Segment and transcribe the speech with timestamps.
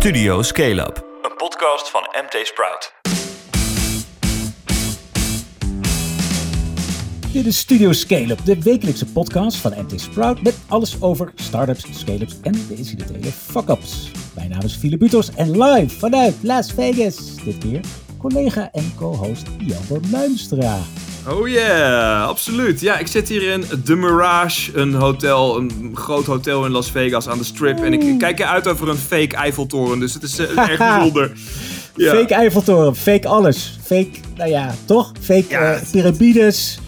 [0.00, 2.92] Studio Scale Up, een podcast van MT Sprout.
[7.32, 11.86] Dit is Studio Scale Up, de wekelijkse podcast van MT Sprout met alles over startups,
[11.98, 14.10] scale-ups en de incidentele fuck-ups.
[14.34, 17.80] Mijn naam is Philip Butos en live vanuit Las Vegas, dit keer
[18.18, 20.78] collega en co-host Jan Muinstra.
[21.30, 22.80] Oh yeah, absoluut.
[22.80, 27.28] Ja, ik zit hier in The Mirage, een hotel, een groot hotel in Las Vegas
[27.28, 27.78] aan de Strip.
[27.78, 31.32] En ik kijk uit over een fake Eiffeltoren, dus het is uh, erg bijzonder.
[31.96, 32.14] Ja.
[32.14, 33.78] Fake Eiffeltoren, fake alles.
[33.84, 35.12] Fake, nou ja, toch?
[35.20, 36.78] Fake ja, uh, piramides.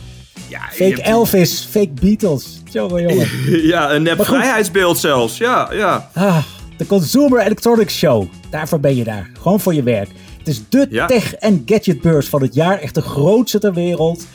[0.49, 2.63] Ja, fake Elvis, fake Beatles.
[2.71, 3.29] Jongen, jongen.
[3.73, 5.39] ja, een nep vrijheidsbeeld zelfs.
[5.39, 6.11] Ja, ja.
[6.15, 6.39] Ah,
[6.77, 8.27] de Consumer Electronics Show.
[8.51, 9.31] Daarvoor ben je daar.
[9.41, 10.09] Gewoon voor je werk.
[10.45, 12.79] Het is de tech- en gadgetbeurs van het jaar.
[12.79, 14.27] Echt de grootste ter wereld.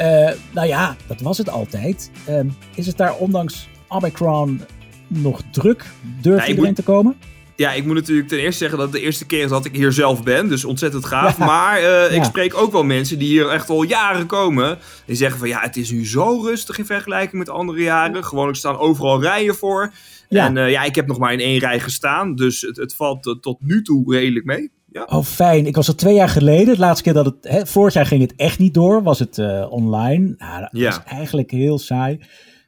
[0.00, 2.10] Uh, nou ja, dat was het altijd.
[2.28, 2.40] Uh,
[2.74, 4.60] is het daar ondanks Omicron
[5.06, 5.84] nog druk?
[6.22, 7.16] Ja, iedereen te komen?
[7.56, 9.76] Ja, ik moet natuurlijk ten eerste zeggen dat het de eerste keer is dat ik
[9.76, 10.48] hier zelf ben.
[10.48, 11.38] Dus ontzettend gaaf.
[11.38, 14.78] Maar uh, ik spreek ook wel mensen die hier echt al jaren komen.
[15.06, 18.24] Die zeggen van ja, het is nu zo rustig in vergelijking met andere jaren.
[18.24, 19.92] Gewoon, er staan overal rijen voor.
[20.28, 22.34] En ja, ik heb nog maar in één rij gestaan.
[22.34, 24.70] Dus het, het valt tot nu toe redelijk mee.
[24.92, 25.06] Ja.
[25.10, 25.66] Oh, fijn.
[25.66, 26.74] Ik was er twee jaar geleden.
[26.74, 27.36] De laatste keer dat het.
[27.40, 29.02] Hè, vorig jaar ging het echt niet door.
[29.02, 30.34] Was het uh, online.
[30.38, 30.86] Nou, dat ja.
[30.86, 32.20] was eigenlijk heel saai.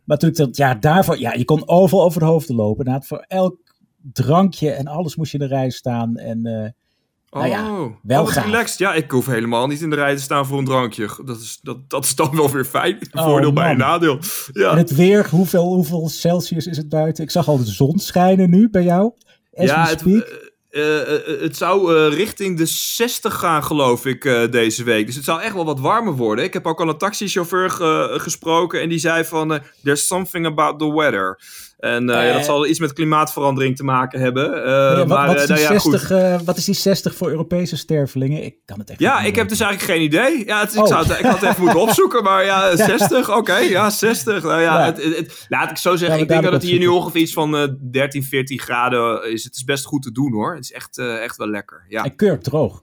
[0.05, 1.19] Maar toen ik dat jaar daarvoor.
[1.19, 2.84] Ja, je kon overal over de hoofden lopen.
[2.84, 3.56] Nou, voor elk
[4.12, 6.17] drankje en alles moest je in de rij staan.
[6.17, 6.47] En.
[6.47, 6.69] Uh,
[7.31, 8.78] nou ja, oh, wel oh, relaxed.
[8.78, 11.09] Ja, ik hoef helemaal niet in de rij te staan voor een drankje.
[11.25, 12.98] Dat is, dat, dat is dan wel weer fijn.
[13.12, 14.19] Oh, voordeel bij een nadeel.
[14.53, 14.70] Ja.
[14.70, 17.25] En het weer, hoeveel, hoeveel Celsius is het buiten?
[17.25, 19.12] Ik zag al de zon schijnen nu bij jou.
[19.50, 20.03] ja, het,
[20.73, 25.06] uh, het zou uh, richting de 60 gaan, geloof ik, deze week.
[25.06, 26.45] Dus het zou echt wel wat warmer worden.
[26.45, 27.70] Ik heb ook al een taxichauffeur
[28.20, 29.61] gesproken en die zei van...
[29.83, 31.39] There's something about the weather.
[31.83, 34.50] En uh, ja, dat zal iets met klimaatverandering te maken hebben.
[34.56, 38.44] Uh, ja, maar, wat, is nou, 60, uh, wat, is die 60, voor Europese stervelingen?
[38.44, 40.47] Ik kan het echt Ja, ik heb dus eigenlijk geen idee.
[40.47, 40.83] Ja, het, oh.
[40.83, 43.91] ik, zou het, ik had het even moeten opzoeken, maar ja, 60, oké, okay, ja,
[43.91, 44.43] 60.
[44.43, 47.20] Nou ja, het, het, laat ik zo zeggen, ik denk dat het hier nu ongeveer
[47.20, 49.44] iets van 13, 14 graden is.
[49.44, 50.54] Het is best goed te doen hoor.
[50.54, 51.84] Het is echt, echt wel lekker.
[51.88, 52.04] Ja.
[52.04, 52.82] En kurk droog.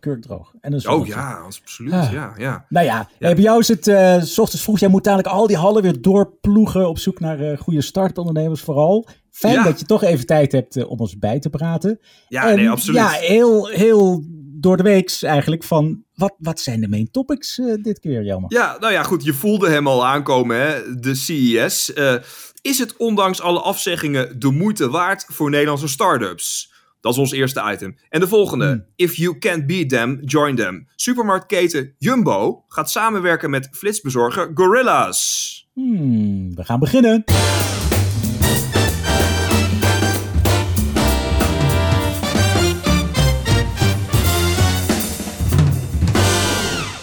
[0.61, 1.93] En een oh ja, absoluut.
[1.93, 2.11] Ah.
[2.11, 2.65] Ja, ja.
[2.69, 3.83] Nou ja, bij jou is het
[4.27, 4.79] s ochtends vroeg.
[4.79, 8.88] Jij moet dadelijk al die hallen weer doorploegen op zoek naar goede startondernemers vooral.
[9.31, 11.99] Fijn dat je toch even tijd hebt uh, om ons bij te praten.
[12.27, 12.99] Ja, nee, absoluut.
[12.99, 14.23] Ja, heel, heel
[14.59, 18.53] door de weeks eigenlijk van wat, wat zijn de main topics uh, dit keer, Jammer?
[18.53, 20.99] Ja, nou ja, goed, je voelde hem al aankomen, hè?
[20.99, 21.91] de CES.
[21.95, 22.15] Uh,
[22.61, 26.73] is het ondanks alle afzeggingen de moeite waard voor Nederlandse startups?
[27.01, 27.97] Dat is ons eerste item.
[28.09, 28.65] En de volgende.
[28.65, 28.85] Hmm.
[28.95, 30.87] If you can't beat them, join them.
[30.95, 35.69] Supermarktketen Jumbo gaat samenwerken met flitsbezorger Gorillas.
[35.73, 37.23] Hmm, we gaan beginnen.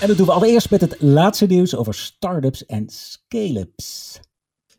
[0.06, 4.20] En dat doen we allereerst met het laatste nieuws over startups en scale-ups.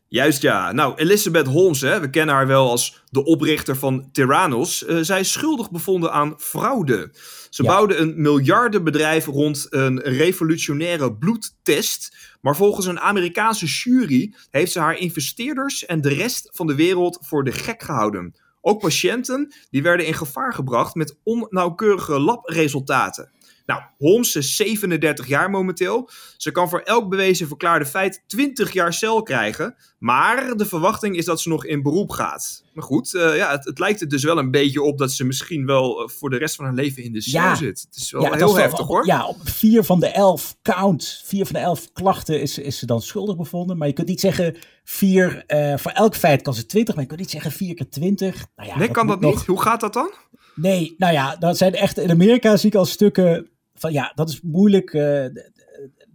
[0.06, 0.72] Juist ja.
[0.72, 4.82] Nou, Elizabeth Holmes, hè, we kennen haar wel als de oprichter van Terranos.
[4.82, 7.10] Uh, zij is schuldig bevonden aan fraude.
[7.50, 12.16] Ze bouwde een miljardenbedrijf rond een revolutionaire bloedtest.
[12.40, 17.18] Maar volgens een Amerikaanse jury heeft ze haar investeerders en de rest van de wereld
[17.20, 18.34] voor de gek gehouden.
[18.60, 23.30] Ook patiënten die werden in gevaar gebracht met onnauwkeurige labresultaten.
[23.68, 26.10] Nou, Holmes is 37 jaar momenteel.
[26.36, 29.74] Ze kan voor elk bewezen verklaarde feit 20 jaar cel krijgen.
[29.98, 32.64] Maar de verwachting is dat ze nog in beroep gaat.
[32.72, 35.24] Maar goed, uh, ja, het, het, lijkt er dus wel een beetje op dat ze
[35.24, 37.54] misschien wel uh, voor de rest van haar leven in de cel ja.
[37.54, 37.80] zit.
[37.80, 39.06] Het is wel ja, heel heftig hoor.
[39.06, 42.86] Ja, op vier van de elf count, vier van de elf klachten is, is ze
[42.86, 43.76] dan schuldig bevonden.
[43.76, 47.08] Maar je kunt niet zeggen vier, uh, voor elk feit kan ze 20, maar je
[47.08, 48.46] kunt niet zeggen vier keer 20.
[48.56, 49.34] Nou ja, nee, kan dat nog...
[49.34, 49.46] niet?
[49.46, 50.10] Hoe gaat dat dan?
[50.54, 54.28] Nee, nou ja, dat zijn echt, in Amerika zie ik al stukken van ja, dat
[54.28, 55.26] is moeilijk uh,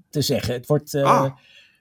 [0.10, 0.54] te zeggen.
[0.54, 1.32] Het wordt uh, ah.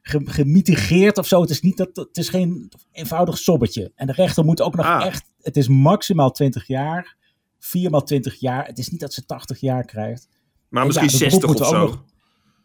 [0.03, 1.41] gemitigeerd of zo.
[1.41, 3.93] Het is, niet dat, het is geen eenvoudig sobbetje.
[3.95, 5.07] En de rechter moet ook nog ah.
[5.07, 7.17] echt, het is maximaal 20 jaar,
[7.59, 8.67] 4 maal 20 jaar.
[8.67, 10.29] Het is niet dat ze 80 jaar krijgt.
[10.69, 11.79] Maar misschien ja, 60 of zo.
[11.79, 12.05] Nog,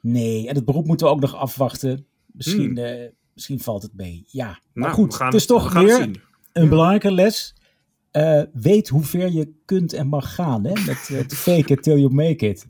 [0.01, 2.06] nee, en het beroep moeten we ook nog afwachten.
[2.25, 2.77] Misschien, hmm.
[2.77, 4.25] uh, misschien valt het mee.
[4.27, 6.09] Ja, maar nou, goed, gaan, het is toch weer
[6.53, 7.56] een belangrijke les.
[8.12, 10.63] Uh, weet hoe ver je kunt en mag gaan.
[10.65, 10.74] Hè?
[10.86, 12.65] Met uh, fake it till you make it.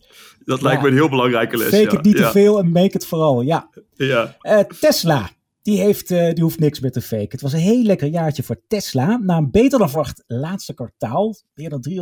[0.45, 1.67] Dat lijkt me een heel belangrijke les.
[1.67, 3.41] Fake it niet te veel en make it vooral.
[3.41, 3.69] Ja.
[3.93, 4.37] ja.
[4.41, 5.29] Uh, Tesla.
[5.61, 7.27] Die, heeft, die hoeft niks meer te faken.
[7.29, 9.17] Het was een heel lekker jaartje voor Tesla.
[9.17, 11.95] Na een beter dan verwacht laatste kwartaal, meer dan 300.000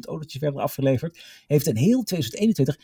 [0.00, 2.76] autootjes verder afgeleverd, heeft een heel 2021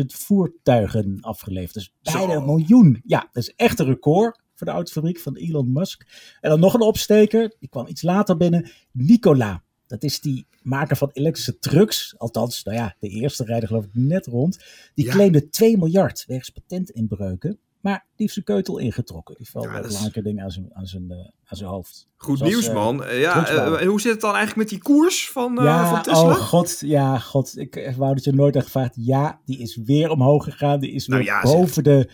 [0.00, 1.74] 936.000 voertuigen afgeleverd.
[1.74, 3.00] Dus bijna een miljoen.
[3.04, 6.06] Ja, dat is echt een record voor de autofabriek van Elon Musk.
[6.40, 9.62] En dan nog een opsteker, die kwam iets later binnen, Nikola.
[9.86, 12.14] Dat is die maker van elektrische trucks.
[12.18, 14.58] Althans, nou ja, de eerste rijder geloof ik net rond.
[14.94, 15.12] Die Ja.
[15.12, 17.58] claimde 2 miljard wegens patentinbreuken.
[17.80, 19.34] Maar die heeft zijn keutel ingetrokken.
[19.38, 22.08] Die valt Ja, is- belangrijke dingen aan zijn, aan zijn, eh, aan zijn hoofd.
[22.16, 23.04] Goed Zoals, nieuws, eh, man.
[23.04, 26.20] Eh, ja, hoe zit het dan eigenlijk met die koers van, ja, van Tesla?
[26.22, 27.52] oh god, ja, god.
[27.58, 28.94] Ik wou dat je nooit had gevraagd.
[28.96, 30.80] Ja, die is weer omhoog gegaan.
[30.80, 31.42] Die is weer Nou zeg.
[31.42, 32.10] boven de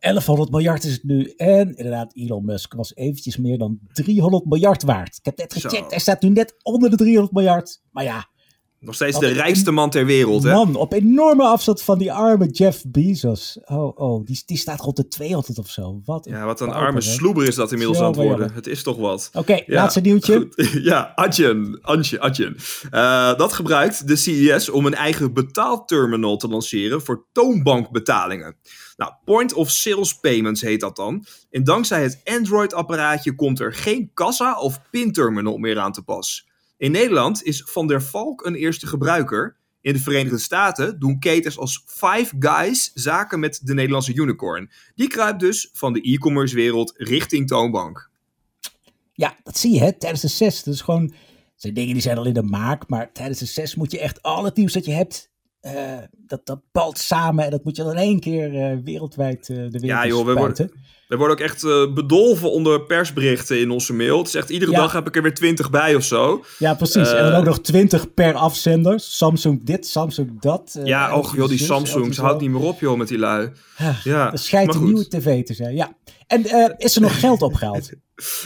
[0.00, 1.32] 1100 miljard is het nu.
[1.36, 5.16] En inderdaad, Elon Musk was eventjes meer dan 300 miljard waard.
[5.16, 5.68] Ik heb net Zo.
[5.68, 7.80] gecheckt, hij staat nu net onder de 300 miljard.
[7.90, 8.28] Maar ja,
[8.80, 10.52] Nog steeds de een- rijkste man ter wereld, hè?
[10.52, 13.58] man, op enorme afstand van die arme Jeff Bezos.
[13.64, 16.00] Oh, oh, die, die staat rond de 200 of zo.
[16.04, 18.38] Wat Ja, wat een arme sloeber is dat inmiddels Zo, aan het worden.
[18.38, 18.56] jammer.
[18.56, 19.30] Het is toch wat.
[19.32, 20.36] Oké, Ja, laatste nieuwtje.
[20.36, 20.68] goed.
[20.90, 21.78] Ja, Adyen.
[21.82, 22.56] Antje, Adyen.
[22.90, 28.56] Eh, dat gebruikt de CES om een eigen betaalterminal te lanceren voor toonbankbetalingen.
[28.96, 31.24] Nou, Point of Sales Payments heet dat dan.
[31.50, 36.46] En dankzij het Android-apparaatje komt er geen kassa of pinterminal meer aan te pas.
[36.78, 39.56] In Nederland is Van der Valk een eerste gebruiker.
[39.80, 44.70] In de Verenigde Staten doen ketens als Five Guys zaken met de Nederlandse unicorn.
[44.94, 48.10] Die kruipt dus van de e-commerce wereld richting toonbank.
[49.12, 50.62] Ja, dat zie je hè, tijdens de SES.
[50.62, 51.16] Dat is gewoon, dat
[51.56, 54.22] zijn dingen die zijn al in de maak, maar tijdens de SES moet je echt
[54.22, 55.30] al het nieuws dat je hebt,
[55.60, 59.48] eh, dat, dat balt samen en dat moet je dan in één keer eh, wereldwijd
[59.48, 60.72] eh, de wereld Ja, joh, we worden-
[61.08, 64.18] We worden ook echt eh, bedolven onder persberichten in onze mail.
[64.18, 64.78] Het is echt, iedere Ja.
[64.78, 66.44] dag heb ik er weer twintig bij of zo.
[66.58, 67.08] Ja, precies.
[67.12, 69.00] en dan Eh, ook nog 20 per afzender.
[69.00, 70.74] Samsung dit, Samsung dat.
[70.78, 73.08] eh, ja, och joh, die zus, Samsung, LG ze houdt niet meer op joh met
[73.08, 73.50] die lui.
[73.78, 75.92] Ah, Ja, Dat schijnt een nieuwe tv te zijn, ja.
[76.26, 77.90] En is er nog geld opgehaald?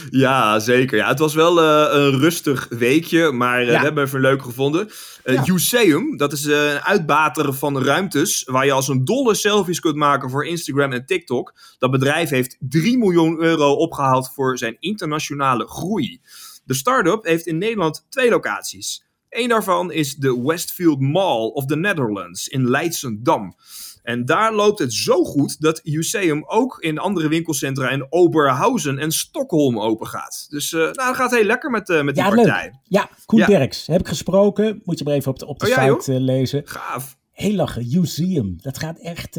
[0.09, 0.97] Ja, zeker.
[0.97, 3.71] Ja, het was wel een rustig weekje, maar Ja.
[3.71, 4.89] we hebben even leuk gevonden.
[5.25, 5.43] Uh, Ja.
[5.53, 10.29] Useum, dat is een uitbater van ruimtes, waar je als een dolle selfies kunt maken
[10.29, 11.53] voor Instagram en TikTok.
[11.79, 16.21] Dat bedrijf heeft 3 miljoen euro opgehaald voor zijn internationale groei.
[16.65, 19.03] De start-up heeft in Nederland twee locaties.
[19.29, 23.55] Eén daarvan is de Westfield Mall of the Netherlands in Leidsendam.
[24.03, 29.11] En daar loopt het zo goed dat Useum ook in andere winkelcentra in Oberhausen en
[29.11, 30.45] Stockholm open gaat.
[30.49, 32.63] Dus eh nou, dat gaat heel lekker met, eh, met die Ja, partij.
[32.63, 32.73] leuk.
[32.83, 33.45] Ja, Koen Ja.
[33.45, 33.87] Derks.
[33.87, 34.81] Heb ik gesproken.
[34.83, 36.61] Moet je maar even op de, op de Oh, ja, site eh, lezen.
[36.65, 37.17] Gaaf.
[37.31, 37.87] Heel lachen.
[37.89, 38.55] Museum.
[38.61, 39.35] Dat gaat echt...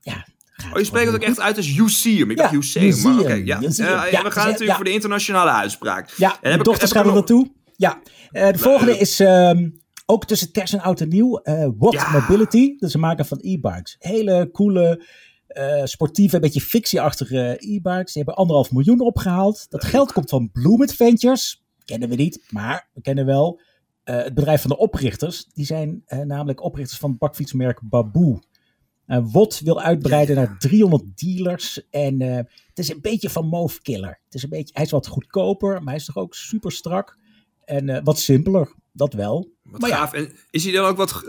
[0.00, 0.26] ja,
[0.72, 2.30] Oh, je spreekt het ook echt uit als Useum.
[2.30, 3.32] Ik Ja, dacht Useum, maar oké.
[3.32, 3.60] Ja.
[3.60, 6.10] Eh, Ja, ja, we dus, gaan eh, natuurlijk voor de internationale uitspraak.
[6.16, 7.52] Ja, En heb ik- dochters heb ik gaan nog- naartoe.
[7.76, 8.00] Ja,
[8.30, 9.70] Eh, de volgende eh, is ehm,
[10.06, 11.36] ook tussen kerst en oud en nieuw.
[11.38, 12.06] eh What.
[12.12, 12.76] Mobility.
[12.78, 13.96] Dat is een maker van e-bikes.
[13.98, 15.04] Hele coole,
[15.46, 18.12] eh, sportieve, een beetje fictieachtige e-bikes.
[18.12, 19.66] Die hebben anderhalf miljoen opgehaald.
[19.70, 21.64] Dat geld komt van Bloomit Ventures.
[21.84, 23.60] Kennen we niet, maar we kennen wel
[24.04, 25.44] eh, het bedrijf van de oprichters.
[25.44, 28.42] Die zijn eh, namelijk oprichters van het bakfietsmerk Baboe.
[29.12, 31.88] Eh Wot wil uitbreiden naar 300 dealers.
[31.90, 32.36] En eh,
[32.68, 34.20] het is een beetje van Move Killer.
[34.24, 37.18] Het is een beetje, hij is wat goedkoper, maar hij is toch ook super strak.
[37.64, 39.52] En eh, wat simpeler, dat wel.
[39.62, 39.96] Wat Maar ja.
[39.96, 40.12] gaaf.
[40.12, 41.22] En is hij dan ook wat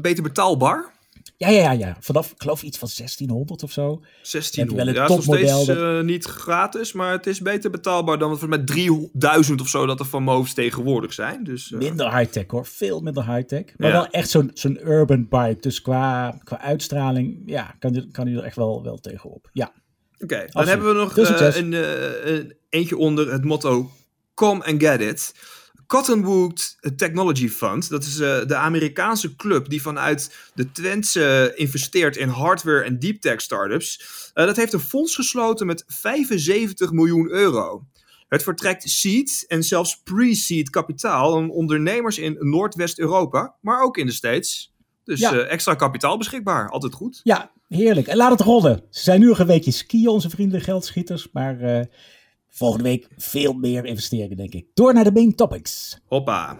[0.00, 0.97] beter betaalbaar?
[1.40, 1.96] Ja, ja, ja, ja.
[2.00, 4.00] Vanaf, ik geloof iets van 1600 of zo.
[4.22, 4.76] 1600.
[4.76, 8.18] wel een Ja, het is nog steeds eh, niet gratis, maar het is beter betaalbaar
[8.18, 11.44] dan met 3000 of zo dat er van Moves tegenwoordig zijn.
[11.44, 13.64] Dus, eh, Minder high-tech hoor, veel minder high-tech.
[13.76, 13.94] Maar Ja.
[13.94, 15.56] wel echt zo'n zo'n urban bike.
[15.60, 19.48] Dus qua, qua uitstraling, ja, kan, je- kan er echt wel, wel tegenop.
[19.52, 19.72] Ja,
[20.20, 20.68] Oké, dan Absoluut.
[20.68, 21.72] hebben we nog eh, een,
[22.34, 23.90] een eentje onder het motto
[24.34, 25.34] Come and Get It.
[25.88, 32.28] Cottonwood Technology Fund, dat is eh, de Amerikaanse club die vanuit de Twentse investeert in
[32.28, 34.00] hardware en deep tech startups.
[34.34, 37.84] Eh, dat heeft een fonds gesloten met 75 miljoen euro.
[38.28, 44.12] Het vertrekt seed en zelfs pre-seed kapitaal aan ondernemers in Noordwest-Europa, maar ook in de
[44.12, 44.74] States.
[45.04, 45.32] Dus Ja.
[45.32, 47.20] eh, extra kapitaal beschikbaar, altijd goed.
[47.22, 48.06] ja heerlijk.
[48.06, 48.82] En laat het rollen.
[48.90, 51.28] Ze zijn nu nog een weekje skiën, onze vrienden geldschieters.
[51.32, 51.86] Maar
[52.48, 54.66] volgende week veel meer investeringen, denk ik.
[54.74, 55.98] Door naar de main topics.
[56.06, 56.56] Hoppa.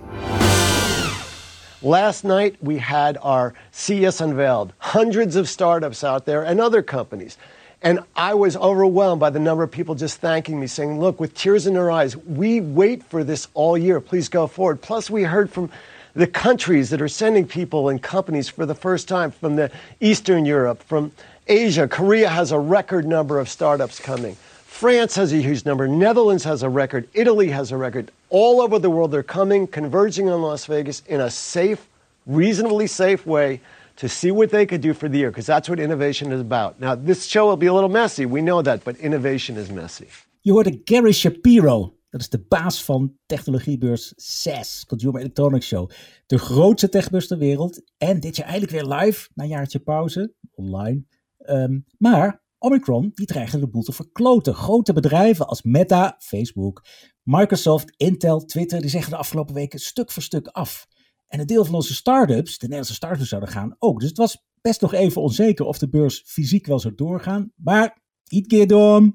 [1.80, 7.36] Last night, we had our CES unveiled, hundreds of startups out there and other companies.
[7.82, 11.34] And I was overwhelmed by the number of people just thanking me, saying, Look, with
[11.34, 14.00] tears in their eyes, we wait for this all year.
[14.00, 14.80] Please go forward.
[14.80, 15.70] Plus, we heard from
[16.14, 20.44] the countries that are sending people and companies for the first time from the Eastern
[20.44, 21.12] Europe, from
[21.46, 21.86] Asia.
[21.86, 24.36] Korea has a record number of startups coming.
[24.78, 25.88] France has a huge number.
[25.88, 27.08] Netherlands has a record.
[27.12, 28.12] Italy has a record.
[28.30, 31.88] All over the world, they're coming, converging on Las Vegas in a safe,
[32.26, 33.60] reasonably safe way
[33.96, 36.78] to see what they could do for the year, because that's what innovation is about.
[36.78, 38.24] Now, this show will be a little messy.
[38.24, 40.06] We know that, but innovation is messy.
[40.42, 41.94] Je hoorde Gary Shapiro.
[42.10, 45.90] Dat is de baas van technologiebeurs CES, Consumer Electronics Show.
[46.26, 47.82] De grootste techbeurs ter wereld.
[47.96, 51.04] En dit jaar eigenlijk weer live, na een jaartje pauze, online.
[51.38, 54.54] Ehm, maar Omicron, die dreigde de boel te verkloten.
[54.54, 56.84] Grote bedrijven als Meta, Facebook,
[57.22, 60.86] Microsoft, Intel, Twitter, die zeggen de afgelopen weken stuk voor stuk af.
[61.28, 64.00] En een deel van onze start-ups, de Nederlandse start-ups zouden gaan ook.
[64.00, 67.52] Dus het was best nog even onzeker of de beurs fysiek wel zou doorgaan.
[67.56, 69.12] Maar iets keer door.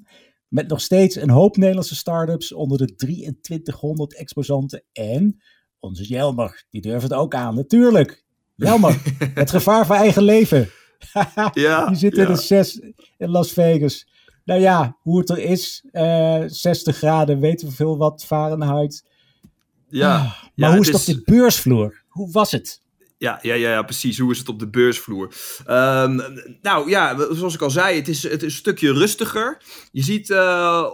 [0.48, 4.84] Met nog steeds een hoop Nederlandse start-ups onder de 2300 exposanten.
[4.92, 5.42] En
[5.80, 8.26] onze Jelmer, die durft het ook aan, natuurlijk.
[8.56, 9.02] Jelmer,
[9.34, 10.70] het gevaar voor eigen leven.
[11.54, 12.80] ja, die zit in de 6
[13.18, 14.08] in Las Vegas.
[14.46, 19.04] Nou ja, hoe het er is, uh, eh, 60 graden, weten we veel wat, Fahrenheit.
[19.88, 22.04] Ja, ah, maar hoe is het op de beursvloer?
[22.08, 22.82] Hoe was het?
[23.24, 24.20] Ja, ja, ja, precies.
[24.20, 25.34] Hoe is het op de beursvloer?
[25.70, 26.22] Um,
[26.62, 29.62] nou ja, zoals ik al zei, het is, het is een stukje rustiger.
[29.92, 30.86] Je ziet uh,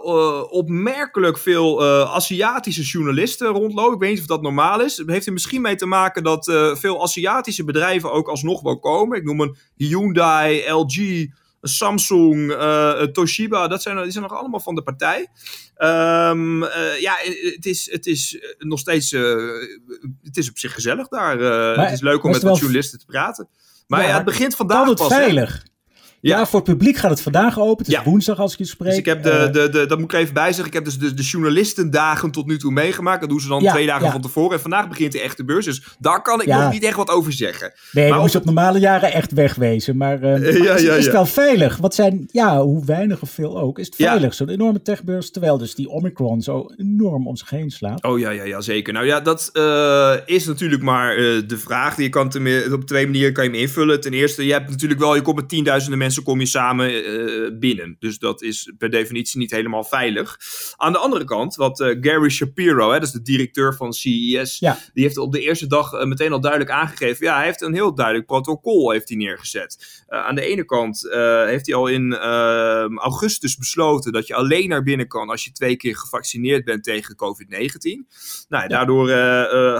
[0.50, 3.94] opmerkelijk veel uh, Aziatische journalisten rondlopen.
[3.94, 5.02] Ik weet niet of dat normaal is.
[5.06, 6.44] Heeft er misschien mee te maken dat
[6.78, 9.18] veel Aziatische bedrijven ook alsnog wel komen.
[9.18, 11.26] Ik noem een Hyundai, LG,
[11.60, 15.28] Samsung, uh, Toshiba, dat zijn, die zijn nog allemaal van de partij.
[15.78, 17.14] Um, uh, ja,
[17.54, 19.12] het is, het is nog steeds.
[19.12, 19.52] Uh,
[20.22, 21.38] het is op zich gezellig daar.
[21.78, 23.48] het is leuk om met wat journalisten te praten.
[23.86, 25.08] Maar ja, het begint vandaag het pas.
[25.08, 25.64] veilig.
[26.20, 26.46] Ja.
[26.46, 27.84] voor het publiek gaat het vandaag open.
[27.86, 28.88] Het is woensdag als ik je spreek.
[28.88, 30.66] Dus ik heb de, uh, de, de, dat moet ik even bijzeggen.
[30.66, 33.20] Ik heb dus de, de journalistendagen tot nu toe meegemaakt.
[33.20, 34.52] Dat doen ze dan twee dagen van tevoren.
[34.52, 35.64] En vandaag begint de echte beurs.
[35.64, 37.72] Dus daar kan ik nog niet echt wat over zeggen.
[37.92, 39.96] Nee, maar moest op normale jaren echt wegwezen.
[39.96, 41.76] Maar, uh, is, is het wel veilig?
[41.76, 44.34] Wat zijn, ja, hoe weinig of veel ook, is het veilig?
[44.34, 45.30] Zo'n enorme techbeurs.
[45.30, 48.04] Terwijl dus die Omicron zo enorm om zich heen slaat.
[48.04, 48.92] Oh ja, ja, ja zeker.
[48.92, 51.96] Nou ja, dat uh, is natuurlijk maar de vraag.
[51.96, 52.26] Je kan
[52.72, 54.00] op twee manieren kan je hem invullen.
[54.00, 56.90] Ten eerste, je hebt natuurlijk wel, je komt met tienduizenden mensen mensen kom je samen
[56.90, 57.96] uh, binnen.
[57.98, 60.38] Dus dat is per definitie niet helemaal veilig.
[60.76, 64.58] Aan de andere kant, wat uh, Gary Shapiro, hè, dat is de directeur van CES,
[64.58, 64.78] ja.
[64.92, 67.26] die heeft op de eerste dag uh, meteen al duidelijk aangegeven.
[67.26, 70.02] Ja, hij heeft een heel duidelijk protocol heeft hij neergezet.
[70.08, 71.08] aan de ene kant
[71.46, 75.52] heeft hij al in ehm, augustus besloten dat je alleen naar binnen kan als je
[75.52, 78.06] twee keer gevaccineerd bent tegen COVID-19.
[78.48, 79.10] Nou, daardoor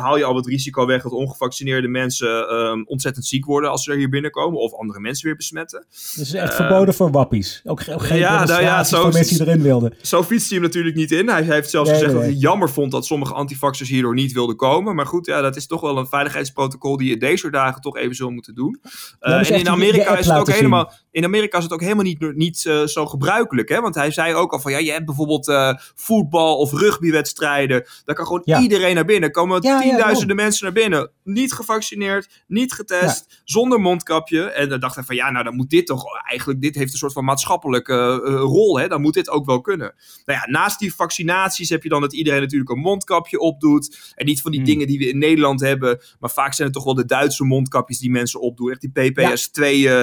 [0.00, 3.90] haal je al het risico weg dat ongevaccineerde mensen ehm, ontzettend ziek worden als ze
[3.90, 5.87] er hier binnenkomen of andere mensen weer besmetten.
[6.21, 7.61] Dus echt verboden voor wappies.
[7.65, 9.95] Ook, ook geen ja, nou ja, zo, voor mensen die erin wilden.
[10.03, 11.29] Zo fietst hij hem natuurlijk niet in.
[11.29, 14.95] Hij, heeft zelfs gezegd dat hij jammer vond dat sommige antivaxers hierdoor niet wilden komen.
[14.95, 18.15] Maar goed, ja, dat is toch wel een veiligheidsprotocol die je deze dagen toch even
[18.15, 18.81] zo moeten doen.
[19.21, 22.37] Uh, en in Amerika is het ook helemaal in Amerika is het ook helemaal niet,
[22.37, 23.69] niet uh, zo gebruikelijk.
[23.69, 23.81] Hè?
[23.81, 27.87] Want hij zei ook al van ja, je hebt bijvoorbeeld uh, voetbal of rugbywedstrijden.
[28.05, 29.29] Daar kan gewoon iedereen naar binnen.
[29.29, 31.11] Er komen tienduizenden mensen naar binnen.
[31.25, 34.50] Niet gevaccineerd, niet getest, zonder mondkapje.
[34.50, 36.99] En dan dacht hij van ja, nou dan moet dit toch eigenlijk, dit heeft een
[36.99, 38.79] soort van maatschappelijke uh, rol.
[38.79, 38.88] Hè?
[38.88, 39.95] Dan moet dit ook wel kunnen.
[40.25, 44.12] Nou ja, naast die vaccinaties heb je dan dat iedereen natuurlijk een mondkapje opdoet.
[44.14, 44.69] En niet van die hmm.
[44.69, 46.00] dingen die we in Nederland hebben.
[46.19, 48.71] Maar vaak zijn het toch wel de Duitse mondkapjes die mensen opdoen.
[48.71, 49.61] Echt die PPS2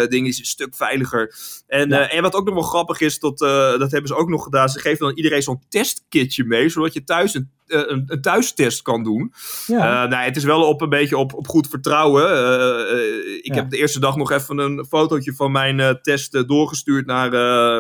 [0.09, 1.35] dingen is een stuk veiliger
[1.67, 3.47] en, eh, en wat ook nog wel grappig is, dat, uh,
[3.79, 4.69] dat hebben ze ook nog gedaan.
[4.69, 8.81] Ze geven dan iedereen zo'n testkitje mee, zodat je thuis een eh, een, een, thuistest
[8.81, 9.33] kan doen.
[9.67, 10.03] Ja.
[10.03, 12.23] Uh, nou, het is wel op een beetje op, op goed vertrouwen.
[12.31, 17.31] Uh, ik heb de eerste dag nog even een fotootje van mijn test doorgestuurd naar,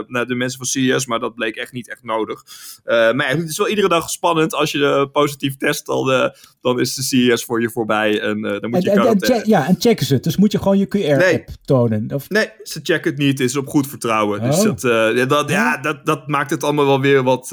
[0.07, 2.43] naar de mensen van CES, maar dat bleek echt niet echt nodig.
[2.85, 4.53] maar het is wel iedere dag spannend.
[4.53, 8.69] Als je de positief test, dan, dan is de CES voor je voorbij en dan
[8.69, 10.23] moet je en, en, Ja, en checken ze het.
[10.23, 12.11] Dus moet je gewoon je QR-app tonen?
[12.13, 12.29] Of?
[12.29, 13.39] Nee, ze checken het niet.
[13.39, 14.41] Het is op goed vertrouwen.
[14.41, 14.63] Dus oh.
[14.63, 17.51] dat, dat, ja, dat, dat maakt het allemaal wel weer wat...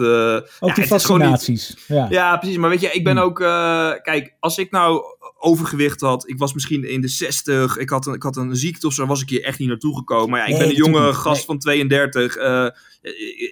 [0.61, 1.77] Ook die vaccinaties.
[1.87, 2.07] ja.
[2.11, 2.57] ja, ja, precies.
[2.57, 3.23] Maar weet je, ik ben hm.
[3.23, 3.41] ook.
[3.41, 5.03] Uh, kijk, als ik nou
[5.39, 8.87] overgewicht had, ik was misschien in de 60, ik had een, ik had een ziekte
[8.87, 10.31] of zo, was ik hier echt niet naartoe gekomen.
[10.31, 12.37] Maar ja, ik ben een jonge gast van 32.
[12.37, 12.69] Uh,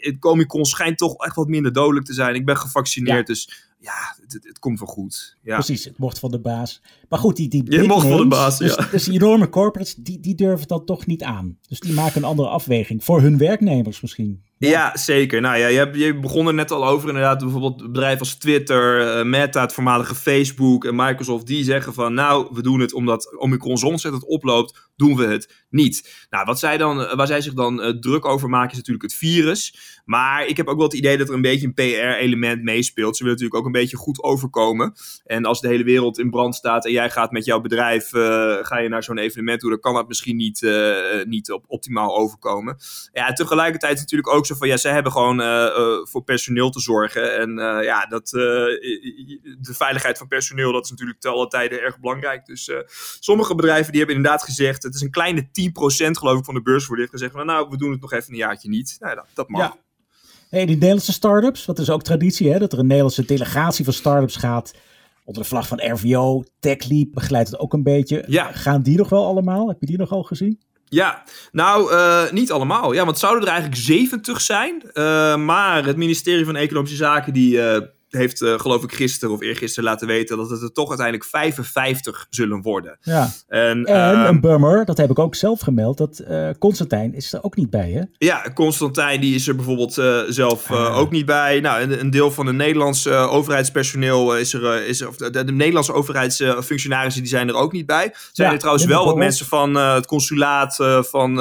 [0.01, 2.35] het Comic-Con schijnt toch echt wat minder dodelijk te zijn.
[2.35, 5.37] Ik ben gevaccineerd, dus ja, het, het, komt wel goed.
[5.43, 5.55] Ja.
[5.55, 6.83] Precies, het mocht van de baas.
[7.09, 8.87] Maar goed, die, die Je mocht van de baas, dus, ja.
[8.91, 11.59] Dus die enorme corporates, die, die durven dat toch niet aan.
[11.69, 13.05] Dus die maken een andere afweging.
[13.05, 14.43] Voor hun werknemers misschien.
[14.69, 15.41] Ja, zeker.
[15.41, 17.39] Nou ja, je, hebt, je begon er net al over inderdaad.
[17.39, 21.47] Bijvoorbeeld bedrijven als Twitter, uh, Meta, het voormalige Facebook en Microsoft.
[21.47, 24.91] Die zeggen van nou, we doen het omdat Omicron zo ontzettend oploopt.
[24.97, 26.27] Doen we het niet.
[26.31, 29.15] Nou, wat zij dan, waar zij zich dan uh, druk over maken is natuurlijk het
[29.15, 29.75] virus.
[30.05, 33.17] Maar ik heb ook wel het idee dat er een beetje een PR-element meespeelt.
[33.17, 34.95] Ze willen natuurlijk ook een beetje goed overkomen.
[35.25, 38.57] En als de hele wereld in brand staat en jij gaat met jouw bedrijf uh,
[38.63, 42.17] ga je naar zo'n evenement toe, dan kan dat misschien niet, uh, niet op optimaal
[42.17, 42.77] overkomen.
[43.13, 45.67] Ja, tegelijkertijd natuurlijk ook zo van ja, zij hebben gewoon uh,
[46.03, 47.37] voor personeel te zorgen.
[47.39, 52.47] En ja, dat, de veiligheid van personeel, dat is natuurlijk te alle tijden erg belangrijk.
[52.47, 52.71] Dus
[53.21, 55.49] sommige bedrijven die hebben inderdaad gezegd, het is een kleine 10%
[56.11, 58.33] geloof ik van de beurs voor dit gezegd van nou, we doen het nog even
[58.33, 58.97] een jaartje niet.
[59.01, 59.77] Nou, dat, dat mag.
[60.53, 62.59] Hey, die Nederlandse start-ups, wat is ook traditie, hè?
[62.59, 64.75] dat er een Nederlandse delegatie van start-ups gaat
[65.25, 66.45] onder de vlag van RVO.
[66.61, 68.25] TechLeap begeleidt het ook een beetje.
[68.27, 68.53] Ja.
[68.53, 69.69] Gaan die nog wel allemaal?
[69.69, 70.61] Heb je die nog al gezien?
[70.85, 72.93] Ja, nou, uh, niet allemaal.
[72.93, 74.83] Ja, want zouden er eigenlijk 70 zijn.
[74.93, 77.77] Uh, maar het ministerie van Economische Zaken die, uh,
[78.13, 82.27] heeft uh, geloof ik gisteren of eergisteren laten weten dat het er toch uiteindelijk 55
[82.31, 82.99] zullen worden.
[83.01, 83.31] Ja.
[83.49, 87.33] En, en um, een bummer, dat heb ik ook zelf gemeld, dat uh, Constantijn is
[87.33, 88.03] er ook niet bij, hè?
[88.27, 90.99] Ja, Constantijn die is er bijvoorbeeld uh, zelf ah.
[90.99, 91.61] ook niet bij.
[91.61, 95.53] Nou, een, een deel van de Nederlandse overheidspersoneel is er, is er of de, de
[95.53, 98.15] Nederlandse overheidsfunctionarissen die zijn er ook niet bij.
[98.33, 101.37] Zijn ja, er trouwens wel wat mensen van het consulaat van,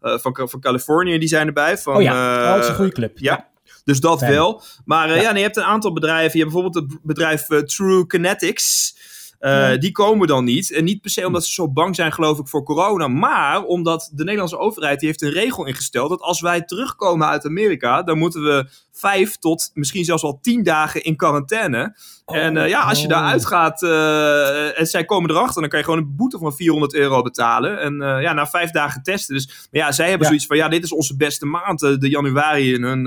[0.00, 1.78] van, van Californië, die zijn erbij.
[1.78, 3.18] Van, oh ja, oh, dat is een goede club.
[3.18, 3.49] ja.
[3.84, 4.62] Dus dat wel.
[4.84, 5.22] Maar uh, ja.
[5.22, 6.38] ja nee, je hebt een aantal bedrijven.
[6.38, 8.98] Je hebt bijvoorbeeld het bedrijf uh, True Kinetics.
[9.40, 10.72] Uh, Die komen dan niet.
[10.72, 13.08] En niet per se omdat ze zo bang zijn, geloof ik, voor corona.
[13.08, 16.10] Maar omdat de Nederlandse overheid die heeft een regel ingesteld.
[16.10, 20.62] Dat als wij terugkomen uit Amerika, dan moeten we vijf tot misschien zelfs al tien
[20.62, 21.96] dagen in quarantaine.
[22.32, 23.28] En uh, ja, als je daar oh.
[23.28, 27.22] uitgaat uh, en zij komen erachter, dan kan je gewoon een boete van 400 euro
[27.22, 27.80] betalen.
[27.80, 29.34] En uh, ja, na vijf dagen testen.
[29.34, 30.28] Dus maar ja, zij hebben ja.
[30.28, 32.74] zoiets van, ja, dit is onze beste maand, de januari.
[32.74, 33.02] In hun,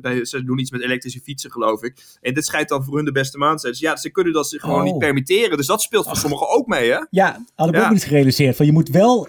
[0.00, 2.18] bij, ze doen iets met elektrische fietsen, geloof ik.
[2.20, 3.72] En dit schijnt dan voor hun de beste maand te zijn.
[3.72, 4.84] Dus ja, ze kunnen dat zich gewoon oh.
[4.84, 5.56] niet permitteren.
[5.56, 6.98] Dus dat speelt voor sommigen ook mee, hè?
[7.10, 7.84] Ja, had ik ja.
[7.84, 8.56] ook niet gerealiseerd.
[8.56, 9.28] Van, je moet wel,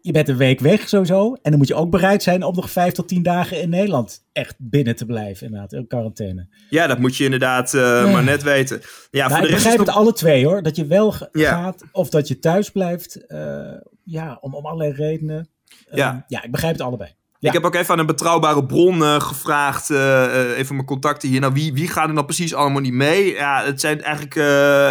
[0.00, 1.34] je bent een week weg sowieso.
[1.42, 4.22] En dan moet je ook bereid zijn om nog vijf tot tien dagen in Nederland
[4.34, 6.46] echt binnen te blijven, inderdaad, in quarantaine.
[6.70, 8.80] Ja, dat moet je inderdaad uh, maar net weten.
[9.10, 11.50] Ja, nou, voor ik begrijp het alle twee hoor, dat je wel ja.
[11.50, 13.18] gaat of dat je thuis blijft.
[13.28, 13.70] Uh,
[14.04, 15.48] ja, om, om allerlei redenen.
[15.90, 16.24] Uh, ja.
[16.28, 17.14] ja, ik begrijp het allebei.
[17.38, 17.48] Ja.
[17.48, 21.40] Ik heb ook even aan een betrouwbare bron uh, gevraagd, uh, even mijn contacten hier.
[21.40, 23.32] Nou, wie, wie gaat er nou precies allemaal niet mee?
[23.32, 24.34] Ja, het zijn eigenlijk,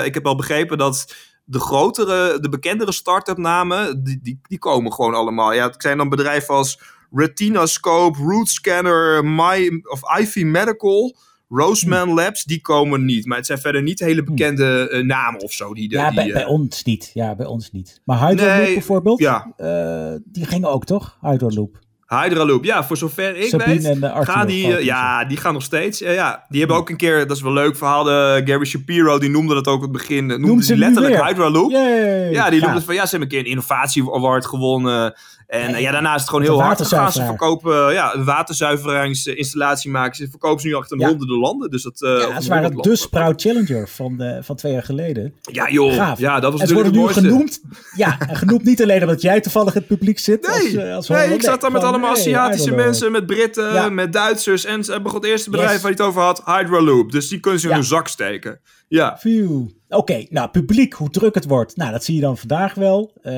[0.06, 4.94] ik heb al begrepen dat de grotere, de bekendere start-up namen, die, die, die komen
[4.94, 5.54] gewoon allemaal.
[5.54, 6.80] Ja, het zijn dan bedrijven als
[7.12, 11.16] Retinoscope, Root Scanner, My, of Ivy Medical,
[11.54, 12.16] Roseman hm.
[12.16, 13.26] Labs, die komen niet.
[13.26, 14.26] Maar het zijn verder niet hele hm.
[14.26, 15.74] bekende uh, namen of zo.
[15.74, 17.12] Die, ja, die, bij, uh, bij, ons niet.
[17.14, 18.02] Ja, bij ons niet.
[18.04, 19.54] Maar Hydraloop nee, bijvoorbeeld, ja.
[19.58, 21.18] uh, die gingen ook toch?
[21.22, 21.83] Hydraloop.
[22.22, 24.02] Hydraloop, ja, voor zover ik Sabine weet.
[24.02, 26.00] En gaan die, ja, die gaan nog steeds.
[26.00, 28.04] ja, die hebben ook een keer, dat is wel leuk verhaal.
[28.04, 30.26] De Gary Shapiro, die noemde dat ook op het begin.
[30.26, 31.72] Noemde Noemt ze letterlijk Hydraloop.
[31.72, 35.14] Ja, die noemde het van ja, ze hebben een keer een innovatie award gewonnen.
[35.48, 37.12] En ja, ja daarna is het gewoon heel hard gegaan.
[37.12, 40.16] Ze verkopen ja, een waterzuiveringsinstallatie maken.
[40.16, 41.08] Ze verkopen ze nu achter ja.
[41.08, 41.70] honderden landen.
[41.70, 45.34] Dus dat, uh, ja, ze waren de Sprout Challenger van, de, van twee jaar geleden.
[45.42, 46.20] Ja joh, Gaaf.
[46.20, 47.22] ja, dat was en natuurlijk het mooiste.
[47.22, 47.62] genoemd.
[47.96, 50.48] Ja, en genoemd niet alleen omdat jij toevallig in het publiek zit.
[50.48, 53.90] Nee, als, als nee ik zat daar met allemaal Aziatische nee, mensen, met Britten, ja.
[53.90, 54.66] met Duitsers.
[54.66, 55.82] En ze hebben het eerste bedrijf yes.
[55.82, 57.12] waar je het over had, Hydraloop.
[57.12, 58.60] Dus die kunnen ze in hun zak steken.
[58.88, 59.20] Ja.
[59.24, 61.76] Oké, okay, nou publiek, hoe druk het wordt.
[61.76, 63.14] Nou, dat zie je dan vandaag wel.
[63.24, 63.34] Uh,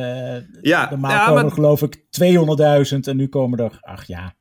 [0.61, 0.89] ja.
[0.89, 1.45] Normaal ja, komen maar...
[1.45, 1.97] er geloof ik
[2.93, 4.35] 200.000 en nu komen er, ach ja,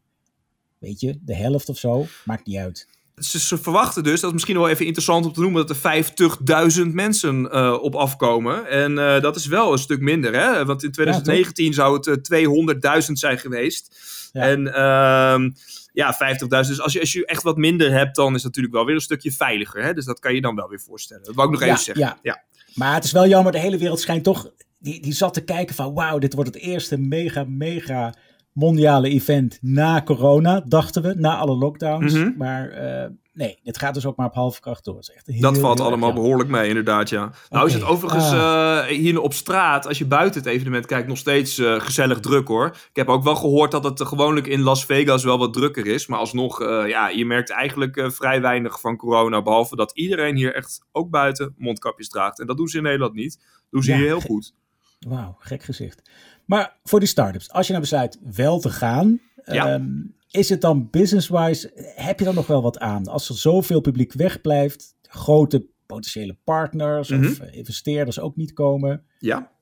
[0.78, 2.06] weet je, de helft of zo.
[2.24, 2.88] Maakt niet uit.
[3.16, 6.76] Ze, ze verwachten dus, dat is misschien wel even interessant om te noemen, dat er
[6.78, 8.66] 50.000 mensen uh, op afkomen.
[8.66, 10.64] En uh, dat is wel een stuk minder, hè?
[10.64, 13.96] Want in 2019 ja, zou het 200.000 zijn geweest.
[14.34, 14.42] Ja.
[14.42, 15.50] En uh,
[15.92, 16.46] ja, 50.000.
[16.48, 18.94] Dus als je, als je echt wat minder hebt, dan is het natuurlijk wel weer
[18.94, 19.82] een stukje veiliger.
[19.82, 19.94] Hè?
[19.94, 21.24] Dus dat kan je dan wel weer voorstellen.
[21.24, 22.04] Dat wou ik nog ja, even zeggen.
[22.04, 22.18] Ja.
[22.22, 22.42] ja.
[22.74, 24.50] Maar het is wel jammer, de hele wereld schijnt toch...
[24.78, 28.14] Die, die zat te kijken van, wauw, dit wordt het eerste mega, mega
[28.52, 32.12] mondiale event na corona, dachten we, na alle lockdowns.
[32.12, 32.34] Mm -hmm.
[32.36, 35.02] Maar uh, nee, het gaat dus ook maar op halve kracht door.
[35.24, 37.32] Heel, dat valt allemaal behoorlijk mee, inderdaad, ja.
[37.50, 38.36] Nou is het overigens ah.
[38.36, 42.48] uh, hier op straat, als je buiten het evenement kijkt, nog steeds uh, gezellig druk
[42.48, 42.66] hoor.
[42.66, 46.06] Ik heb ook wel gehoord dat het gewoonlijk in Las Vegas wel wat drukker is.
[46.06, 49.42] Maar alsnog, ja, je merkt eigenlijk vrij weinig van corona.
[49.42, 52.40] Behalve dat iedereen hier echt ook buiten mondkapjes draagt.
[52.40, 53.38] En dat doen ze in Nederland niet.
[53.70, 54.54] Doen ze ja, hier heel goed.
[55.08, 56.10] Wauw, gek gezicht.
[56.44, 59.74] Maar voor die start-ups, als je nou besluit wel te gaan, ja.
[59.74, 63.06] um, is het dan business-wise, heb je dan nog wel wat aan?
[63.06, 67.30] Als er zoveel publiek wegblijft, grote potentiële partners mm -hmm.
[67.30, 69.04] of investeerders ook niet komen.
[69.18, 69.52] Ja.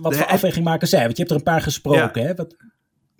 [0.00, 1.04] Wat, voor afweging maken zij?
[1.04, 2.26] Want je hebt er een paar gesproken, ja.
[2.26, 2.34] hè?
[2.34, 2.56] Wat,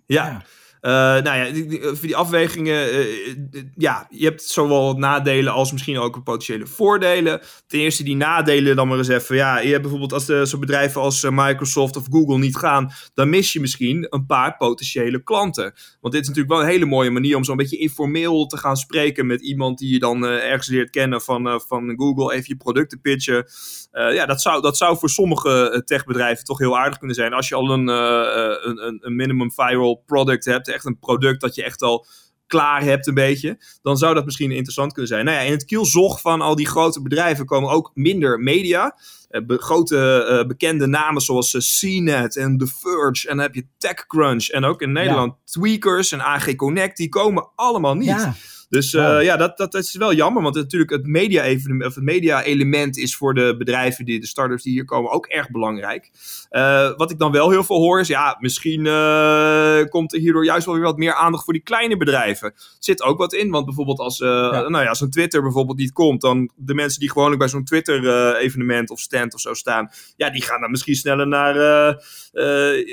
[0.06, 0.26] ja.
[0.26, 0.44] ja.
[0.86, 5.98] Uh, nou ja, die, die, die afwegingen, uh, ja, je hebt zowel nadelen als misschien
[5.98, 7.40] ook potentiële voordelen.
[7.66, 9.36] Ten eerste die nadelen dan maar eens even.
[9.36, 13.52] Ja, je hebt bijvoorbeeld als zo'n bedrijven als Microsoft of Google niet gaan, dan mis
[13.52, 15.74] je misschien een paar potentiële klanten.
[16.00, 18.76] Want dit is natuurlijk wel een hele mooie manier om zo'n beetje informeel te gaan
[18.76, 23.00] spreken met iemand die je dan ergens leert kennen van, van Google, even je producten
[23.00, 23.46] pitchen.
[23.90, 27.32] ja, dat zou, dat zou voor sommige techbedrijven toch heel aardig kunnen zijn.
[27.32, 31.64] Als je al een, een, een minimum viral product hebt, echt een product dat je
[31.64, 32.06] echt al
[32.46, 35.24] klaar hebt een beetje, dan zou dat misschien interessant kunnen zijn.
[35.24, 38.98] Nou ja, in het kielzog van al die grote bedrijven komen ook minder media.
[39.30, 43.28] Uh, be grote uh, bekende namen zoals uh, CNET en The Verge.
[43.28, 45.40] En dan heb je TechCrunch en ook in Nederland ja.
[45.44, 46.96] Tweakers en AG Connect.
[46.96, 48.06] Die komen allemaal niet.
[48.06, 48.34] Ja.
[48.68, 50.42] Dus uh, ja, dat, dat, dat, is wel jammer.
[50.42, 54.84] Want natuurlijk het media-element, het media-element is voor de bedrijven, die, de startups die hier
[54.84, 56.10] komen, ook erg belangrijk.
[56.50, 60.44] Uh, wat ik dan wel heel veel hoor is, ja, misschien uh, komt er hierdoor
[60.44, 62.54] juist wel weer wat meer aandacht voor die kleine bedrijven.
[62.78, 64.68] Zit ook wat in, want bijvoorbeeld als, ja.
[64.68, 67.64] nou ja, als een Twitter bijvoorbeeld niet komt, dan de mensen die gewoonlijk bij zo'n
[67.64, 71.54] Twitter-evenement of stand of zo staan, ja, die gaan dan misschien sneller naar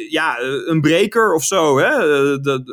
[0.10, 1.90] ja, een breaker of zo, hè?
[2.40, 2.64] De,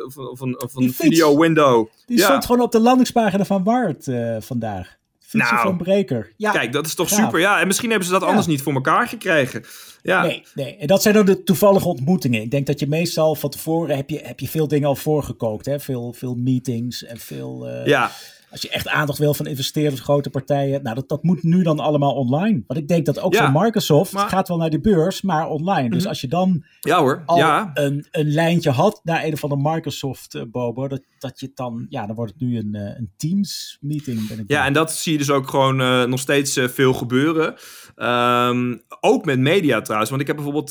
[0.40, 1.88] een, of een video window.
[2.06, 2.24] Die ja.
[2.24, 4.98] stond gewoon op de landingspagina van Ward uh, vandaag.
[5.18, 6.32] Fietsen nou, van Breker.
[6.36, 7.40] Ja, kijk, dat is toch super.
[7.40, 8.28] Ja, en misschien hebben ze dat ja.
[8.28, 9.64] anders niet voor elkaar gekregen.
[10.02, 10.22] Ja.
[10.22, 12.42] Nee, nee, en dat zijn dan de toevallige ontmoetingen.
[12.42, 15.66] Ik denk dat je meestal van tevoren heb je, heb je veel dingen al voorgekookt.
[15.66, 15.80] Hè?
[15.80, 17.68] Veel, veel meetings en veel...
[17.68, 18.10] Uh, ja.
[18.50, 20.82] Als je echt aandacht wil van investeerders, grote partijen.
[20.82, 22.62] Nou, dat, dat moet nu dan allemaal online.
[22.66, 24.28] Want ik denk dat ook ja, voor Microsoft maar...
[24.28, 25.90] gaat wel naar de beurs, maar online.
[25.90, 27.22] Dus als je dan ja, hoor.
[27.26, 27.70] al ja.
[27.74, 31.86] een, een lijntje had naar een of andere Microsoft uh, Bobo, dat, dat je dan,
[31.88, 34.28] ja, dan wordt het nu een, uh, een Teams meeting.
[34.28, 37.54] Ben ik ja, en dat zie je dus ook gewoon uh, nog steeds veel gebeuren.
[37.96, 40.10] Um, ook met media trouwens.
[40.10, 40.70] Want ik heb bijvoorbeeld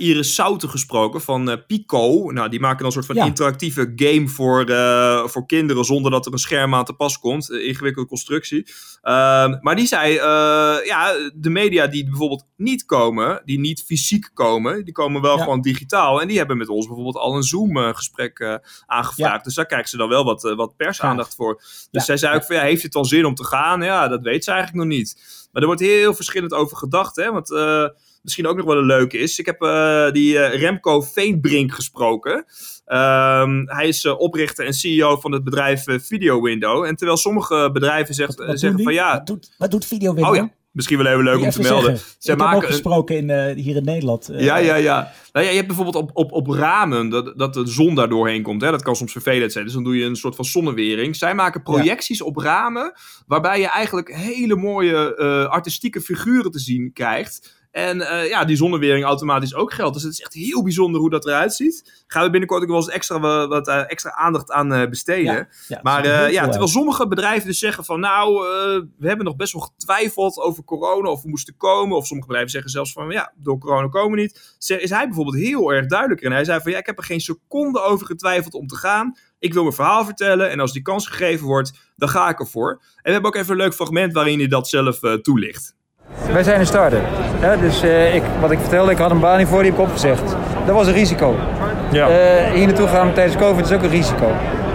[0.00, 2.30] Iris Souten gesproken van Pico.
[2.30, 3.24] Nou, die maken dan een soort van ja.
[3.24, 4.66] interactieve game voor,
[5.30, 7.50] voor kinderen zonder dat er een scherm aan te pas komt.
[7.50, 8.66] ingewikkelde constructie.
[9.02, 10.12] Um, maar die zei,
[10.84, 15.42] ja, de media die bijvoorbeeld niet komen, die niet fysiek komen, die komen wel ja.
[15.42, 16.20] gewoon digitaal.
[16.20, 19.36] En die hebben met ons bijvoorbeeld al een Zoom-gesprek aangevraagd.
[19.36, 19.42] Ja.
[19.42, 21.62] Dus daar krijgen ze dan wel wat, wat persaandacht voor.
[21.90, 23.82] Dus zij zei ook van, ja, heeft het dan zin om te gaan?
[23.82, 25.16] Ja, dat weet ze eigenlijk nog niet.
[25.52, 27.16] Maar er wordt heel verschillend over gedacht.
[27.16, 27.32] Hè?
[27.32, 27.48] Want
[28.24, 29.38] misschien ook nog wel een leuke is.
[29.38, 32.44] Ik heb uh, die uh, Remco Veenbrink gesproken.
[32.86, 36.84] Um, hij is oprichter en CEO van het bedrijf Video Window.
[36.84, 39.12] En terwijl sommige bedrijven zegt, wat, wat zeggen van ja.
[39.12, 40.32] Wat doet, wat doet Video Window?
[40.32, 40.52] Oh ja.
[40.74, 41.98] Misschien wel even leuk om te melden.
[42.18, 44.30] Ze ik maken heb ook gesproken in, uh, hier in Nederland.
[44.30, 45.12] Uh, ja, ja, ja.
[45.32, 45.50] Nou ja.
[45.50, 48.62] Je hebt bijvoorbeeld op, op, op ramen dat, dat de zon daar doorheen komt.
[48.62, 48.70] Hè?
[48.70, 49.64] Dat kan soms vervelend zijn.
[49.64, 51.16] Dus dan doe je een soort van zonnewering.
[51.16, 52.24] Zij maken projecties ja.
[52.24, 52.92] op ramen
[53.26, 57.63] waarbij je eigenlijk hele mooie uh, artistieke figuren te zien krijgt.
[57.74, 59.94] En uh, ja, die zonnewering automatisch ook geldt.
[59.94, 62.04] Dus het is echt heel bijzonder hoe dat eruit ziet.
[62.06, 65.34] Gaan we binnenkort ook wel eens extra, wat, uh, extra aandacht aan uh, besteden.
[65.34, 68.00] Ja, ja, maar ja, terwijl sommige bedrijven dus zeggen van...
[68.00, 68.34] nou,
[68.98, 71.96] we hebben nog best wel getwijfeld over corona of we moesten komen.
[71.96, 73.10] Of sommige bedrijven zeggen zelfs van...
[73.10, 74.56] ja, door corona komen we niet.
[74.58, 76.26] Is hij bijvoorbeeld heel erg duidelijker.
[76.26, 79.18] En hij zei van ja, ik heb er geen seconde over getwijfeld om te gaan.
[79.38, 82.70] Ik wil mijn verhaal vertellen en als die kans gegeven wordt, dan ga ik ervoor.
[82.70, 85.74] En we hebben ook even een leuk fragment waarin hij dat zelf toelicht.
[86.32, 87.02] Wij zijn een start-up.
[87.40, 89.86] Ja, dus uh, ik, wat ik vertelde, ik had een baan hiervoor, die heb ik
[89.86, 90.36] opgezegd.
[90.66, 91.34] Dat was een risico.
[91.90, 92.08] Ja.
[92.08, 92.14] Uh,
[92.54, 94.30] hier naartoe gaan tijdens COVID is ook een risico.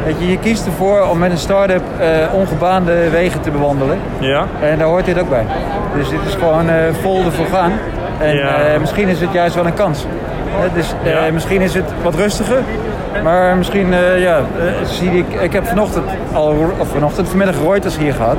[0.06, 3.98] Weet je, je kiest ervoor om met een start-up uh, ongebaande wegen te bewandelen.
[4.20, 4.46] Ja.
[4.62, 5.46] En daar hoort dit ook bij.
[5.96, 6.66] Dus dit is gewoon
[7.02, 7.72] vol ervoor gaan.
[8.20, 8.80] En ja.
[8.80, 10.06] misschien is het juist wel een kans.
[10.74, 11.32] dus ja.
[11.32, 12.64] misschien is het wat rustiger.
[13.24, 14.42] Maar misschien, ja,
[14.84, 18.38] zie ik, ik heb vanochtend al, of vanochtend, vanmiddag Reuters hier gehad.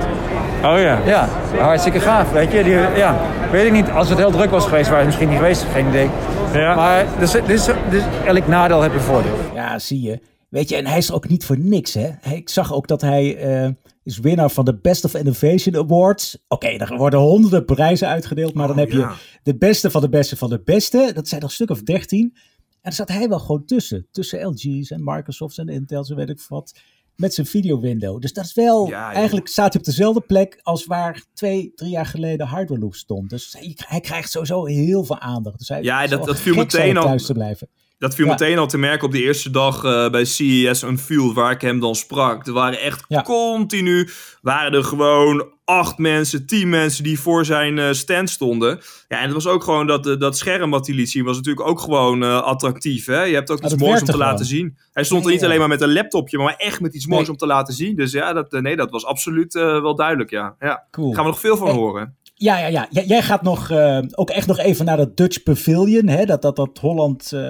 [0.64, 1.06] Oh ja.
[1.06, 2.62] Ja, hartstikke gaaf, weet je.
[2.62, 3.20] Die, ja,
[3.50, 5.88] weet ik niet, als het heel druk was geweest, waren het misschien niet geweest, geen
[5.88, 6.08] idee.
[6.52, 6.74] Ja.
[6.74, 9.36] Maar dus, dus, dus elk nadeel heeft een voordeel.
[9.54, 10.20] Ja, zie je.
[10.48, 12.10] Weet je, en hij is ook niet voor niks, hè.
[12.34, 13.70] Ik zag ook dat hij uh,
[14.02, 16.38] is winnaar van de Best of Innovation Awards.
[16.48, 18.98] Oké, okay, er worden honderden prijzen uitgedeeld, maar oh, dan heb ja.
[18.98, 21.10] je de beste van de beste van de beste.
[21.14, 22.32] Dat zijn er een stuk of dertien.
[22.34, 24.06] En daar zat hij wel gewoon tussen.
[24.10, 26.80] Tussen LG's en Microsofts en Intel's en weet ik wat
[27.20, 28.20] met zijn video window.
[28.20, 29.12] Dus dat is wel, ja.
[29.12, 33.30] eigenlijk staat hij op dezelfde plek als waar twee, drie jaar geleden Hardware Loop stond.
[33.30, 35.58] Dus hij, hij krijgt sowieso heel veel aandacht.
[35.58, 37.04] Dus hij ja, dat, dat viel meteen al.
[37.04, 37.68] Thuis te blijven.
[38.00, 38.30] Dat viel ja.
[38.30, 41.80] meteen al te merken op de eerste dag uh, bij CES Unveiled, waar ik hem
[41.80, 42.46] dan sprak.
[42.46, 43.22] Er waren echt ja.
[43.22, 44.08] continu,
[44.42, 48.80] waren er gewoon acht mensen, tien mensen die voor zijn uh, stand stonden.
[49.08, 51.36] Ja, en het was ook gewoon dat, uh, dat scherm wat hij liet zien, was
[51.36, 53.06] natuurlijk ook gewoon attractief.
[53.06, 53.22] Hè?
[53.22, 54.76] Je hebt ook iets moois om te laten zien.
[54.92, 57.30] Hij stond er niet alleen maar met een laptopje, maar echt met iets moois nee.
[57.30, 57.96] om te laten zien.
[57.96, 60.56] Dus ja, dat, nee, dat was absoluut wel duidelijk, ja.
[60.60, 60.86] ja.
[60.90, 61.12] Cool.
[61.12, 62.16] Gaan we nog veel van horen.
[62.42, 62.86] Ja, ja, ja.
[62.90, 66.08] J jij gaat nog, uh, ook echt nog even naar dat Dutch Pavilion.
[66.08, 66.24] Hè?
[66.24, 67.40] Dat, dat, dat Holland, uh,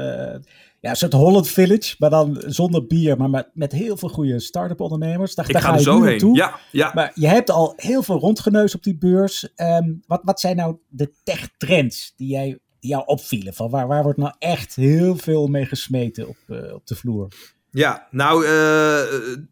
[0.80, 1.94] ja, een soort Holland Village.
[1.98, 5.34] Maar dan zonder bier, maar met, met heel veel goede start-up ondernemers.
[5.34, 6.34] Daar, Ik daar ga er zo heen.
[6.34, 6.90] Ja, ja.
[6.94, 9.48] Maar je hebt al heel veel rondgeneus op die beurs.
[9.56, 13.54] Um, wat, wat zijn nou de tech trends die, jij, die jou opvielen?
[13.54, 17.28] Van waar, waar wordt nou echt heel veel mee gesmeten op, uh, op de vloer?
[17.70, 18.44] Ja, nou,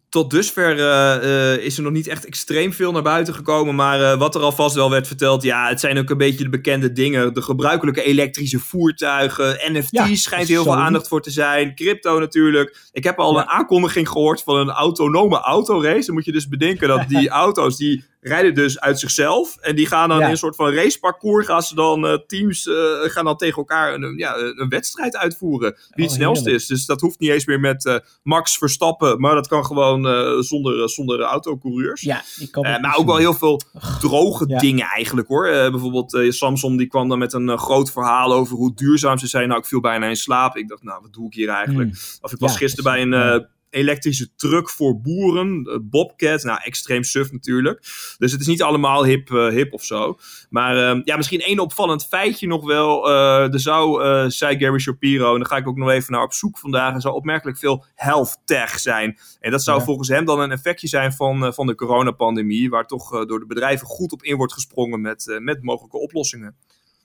[0.09, 3.75] tot dusver uh, uh, is er nog niet echt extreem veel naar buiten gekomen.
[3.75, 6.93] Maar wat er alvast wel werd verteld, ja, het zijn ook een beetje de bekende
[6.93, 7.35] dingen.
[7.35, 11.75] De gebruikelijke elektrische voertuigen, NFT's ja, schijnt heel veel aandacht voor te zijn.
[11.75, 12.77] Crypto natuurlijk.
[12.93, 13.41] Ik heb al ja.
[13.41, 16.07] een aankondiging gehoord van een autonome autorace.
[16.07, 19.57] Dan moet je dus bedenken dat die auto's die rijden dus uit zichzelf.
[19.57, 20.25] En die gaan dan Ja.
[20.25, 21.47] in een soort van raceparcours.
[21.47, 25.77] Gaan ze dan eh, teams eh, gaan dan tegen elkaar een, ja, een wedstrijd uitvoeren.
[25.91, 26.63] Wie het Oh, snelste heerlijk.
[26.63, 26.67] is.
[26.69, 29.21] Dus dat hoeft niet eens meer met eh, Max Verstappen.
[29.21, 32.01] Maar dat kan gewoon eh, zonder, zonder autocoureurs.
[32.01, 33.61] Ja, die kan Eh, maar ook wel heel veel
[34.01, 34.59] droge Ja.
[34.59, 35.47] dingen eigenlijk hoor.
[35.47, 39.19] Eh, bijvoorbeeld eh, Samsung die kwam dan met een eh, groot verhaal over hoe duurzaam
[39.19, 39.49] ze zijn.
[39.49, 40.57] Nou, ik viel bijna in slaap.
[40.57, 42.19] Ik dacht, nou, wat doe ik hier eigenlijk?
[42.21, 45.65] Of ik was Ja, gisteren bij een eh, elektrische truck voor boeren.
[45.65, 46.43] eh, Bobcat.
[46.43, 47.81] Nou, extreem suf natuurlijk.
[48.19, 50.19] Dus het is niet allemaal hip, eh, hip of zo.
[50.51, 53.09] Maar eh, ja, misschien één opvallend feitje nog wel.
[53.09, 54.01] Eh, er zou,
[54.31, 56.95] zei Gary Shapiro, en daar ga ik ook nog even naar op zoek vandaag.
[56.95, 59.19] Er zou opmerkelijk veel health tech zijn.
[59.41, 59.85] En dat zou Ja.
[59.85, 62.71] volgens hem dan een effectje zijn van, van de coronapandemie.
[62.71, 66.57] Waar toch door de bedrijven goed op in wordt gesprongen met, met mogelijke oplossingen.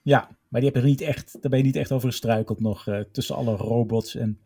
[0.02, 3.36] Ja, maar die heb niet echt, daar ben je niet echt over gestruikeld nog tussen
[3.36, 4.40] alle robots en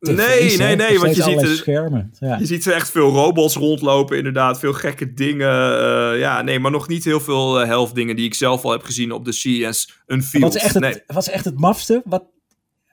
[0.00, 2.12] tv's, Nee, nee, nee, want je ziet er- schermen.
[2.18, 2.38] Ja.
[2.38, 4.58] Je ziet er echt veel robots rondlopen, inderdaad.
[4.58, 5.48] Veel gekke dingen.
[5.78, 8.82] eh, ja, nee, maar nog niet heel veel health dingen die ik zelf al heb
[8.82, 10.40] gezien op de CES Unveiled.
[10.52, 11.02] Wat is echt het, nee.
[11.06, 12.02] wat is echt het mafste?
[12.04, 12.24] Wat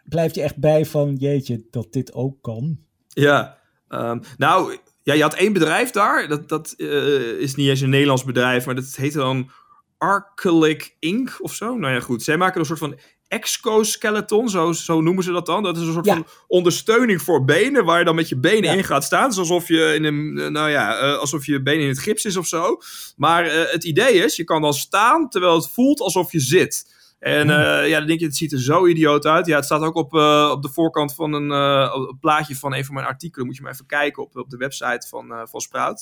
[0.03, 2.79] blijft je echt bij van, jeetje, dat dit ook kan?
[3.07, 6.27] Ja, ehm, nou, ja, je had één bedrijf daar.
[6.27, 9.49] Dat, dat eh, is niet eens een Nederlands bedrijf, maar dat heette dan
[9.97, 11.35] Arcelic Inc.
[11.39, 11.77] of zo.
[11.77, 12.23] Nou ja, goed.
[12.23, 15.63] Zij maken een soort van exoskeleton, zo, zo noemen ze dat dan.
[15.63, 16.13] Dat is een soort Ja.
[16.13, 18.71] van ondersteuning voor benen, waar je dan met je benen Ja.
[18.77, 19.33] in gaat staan.
[19.33, 22.37] Alsof je in een, eh, nou ja, eh, alsof je been in het gips is
[22.37, 22.77] of zo.
[23.15, 26.91] Maar eh, het idee is, je kan dan staan terwijl het voelt alsof je zit.
[27.19, 29.45] En eh, ja, dan denk je, het ziet er zo idioot uit.
[29.45, 30.13] Ja, het staat ook op,
[30.51, 33.45] op de voorkant van een, een plaatje van een van mijn artikelen.
[33.45, 35.99] Moet je maar even kijken op, op de website van, van Sprout.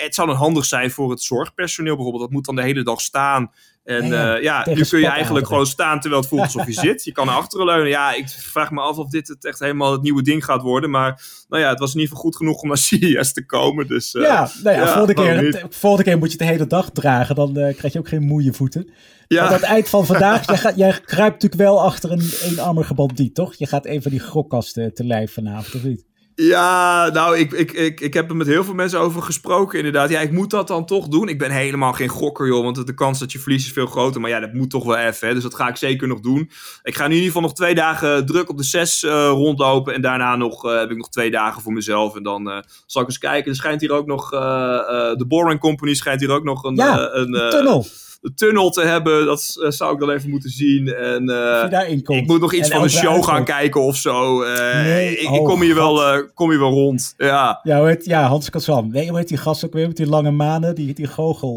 [0.00, 2.24] Het zou dan handig zijn voor het zorgpersoneel bijvoorbeeld.
[2.24, 3.52] Dat moet dan de hele dag staan.
[3.86, 6.72] En Ja, ja, ja, nu kun je eigenlijk gewoon staan terwijl het voelt alsof je
[6.72, 7.04] zit.
[7.04, 7.88] Je kan naar achteren leunen.
[7.88, 10.90] Ja, ik vraag me af of dit het echt helemaal het nieuwe ding gaat worden.
[10.90, 13.86] Maar nou ja, het was in ieder geval goed genoeg om naar CES te komen.
[13.86, 16.66] Dus, eh, ja, nou ja, ja, volgende, keer, volgende keer moet je het de hele
[16.66, 17.34] dag dragen.
[17.34, 18.90] Dan eh, krijg je ook geen moeie voeten.
[19.28, 19.40] ja.
[19.40, 22.94] Want aan het eind van vandaag, jij, gaat, jij kruipt natuurlijk wel achter een eenarmige
[22.94, 23.54] bandiet, toch?
[23.54, 26.04] Je gaat een van die gokkasten te lijf vanavond, of niet?
[26.38, 30.10] Ja, nou, ik, ik, ik, ik heb er met heel veel mensen over gesproken, inderdaad.
[30.10, 31.28] Ja, ik moet dat dan toch doen.
[31.28, 34.20] Ik ben helemaal geen gokker, joh, want de kans dat je verliest is veel groter.
[34.20, 35.34] Maar ja, dat moet toch wel even, hè.
[35.34, 36.50] Dus dat ga ik zeker nog doen.
[36.82, 39.94] Ik ga nu in ieder geval nog twee dagen druk op de zes eh, rondlopen.
[39.94, 42.16] En daarna nog, eh, heb ik nog twee dagen voor mezelf.
[42.16, 43.50] En dan eh, zal ik eens kijken.
[43.50, 47.34] Er schijnt hier ook nog, de Boring Company schijnt hier ook nog een, Ja, een,
[47.34, 49.26] eh, Tunnel, een tunnel te hebben.
[49.26, 50.94] Dat eh, zou ik dan even moeten zien.
[50.94, 52.20] En eh, als je daarin komt.
[52.20, 54.42] ik moet nog iets En van een elke show gaan kijken of zo.
[54.42, 56.34] Eh, Nee, ik, ik oh, kom hier wel, God.
[56.34, 57.14] kom hier wel rond.
[57.16, 57.60] Ja.
[57.62, 58.88] Ja, heet, ja, Hans Kazan.
[58.92, 60.74] Nee, hoe heet die gast ook weer met die lange manen?
[60.74, 61.50] Die, die goochel.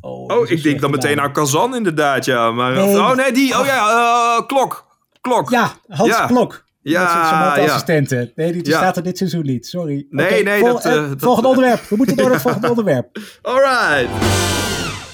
[0.00, 2.50] oh, Oh, ik denk dan meteen naar Kazan inderdaad, ja.
[2.50, 2.98] Maar, Nee.
[2.98, 3.58] Oh nee, die.
[3.58, 4.86] Oh ja, Klok.
[5.20, 5.50] Klok.
[5.50, 6.26] Ja, Hans Ja.
[6.26, 6.64] Klok.
[6.82, 7.02] Ja,
[7.56, 7.64] ja.
[7.64, 8.32] assistenten.
[8.34, 8.78] Nee, die, die Ja.
[8.78, 9.66] staat er dit seizoen niet.
[9.66, 10.06] Sorry.
[10.10, 11.80] Nee, nee, vol- dat, dat- volgende onderwerp.
[11.88, 13.18] We moeten door naar het volgende onderwerp.
[13.42, 14.08] Alright.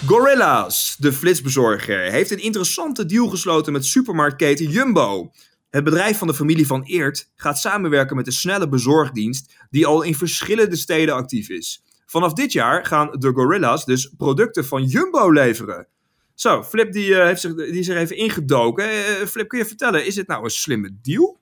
[0.07, 5.31] Gorilla's, de flitsbezorger, heeft een interessante deal gesloten met supermarktketen Jumbo.
[5.71, 10.03] Het bedrijf van de familie van Eert gaat samenwerken met een snelle bezorgdienst die al
[10.03, 11.83] in verschillende steden actief is.
[12.07, 15.87] Vanaf dit jaar gaan de Gorilla's dus producten van Jumbo leveren.
[16.35, 18.85] Zo, Flip die, eh, heeft zich, die is er even ingedoken.
[18.85, 21.39] Eh, Flip, kun je vertellen, is dit nou een slimme deal?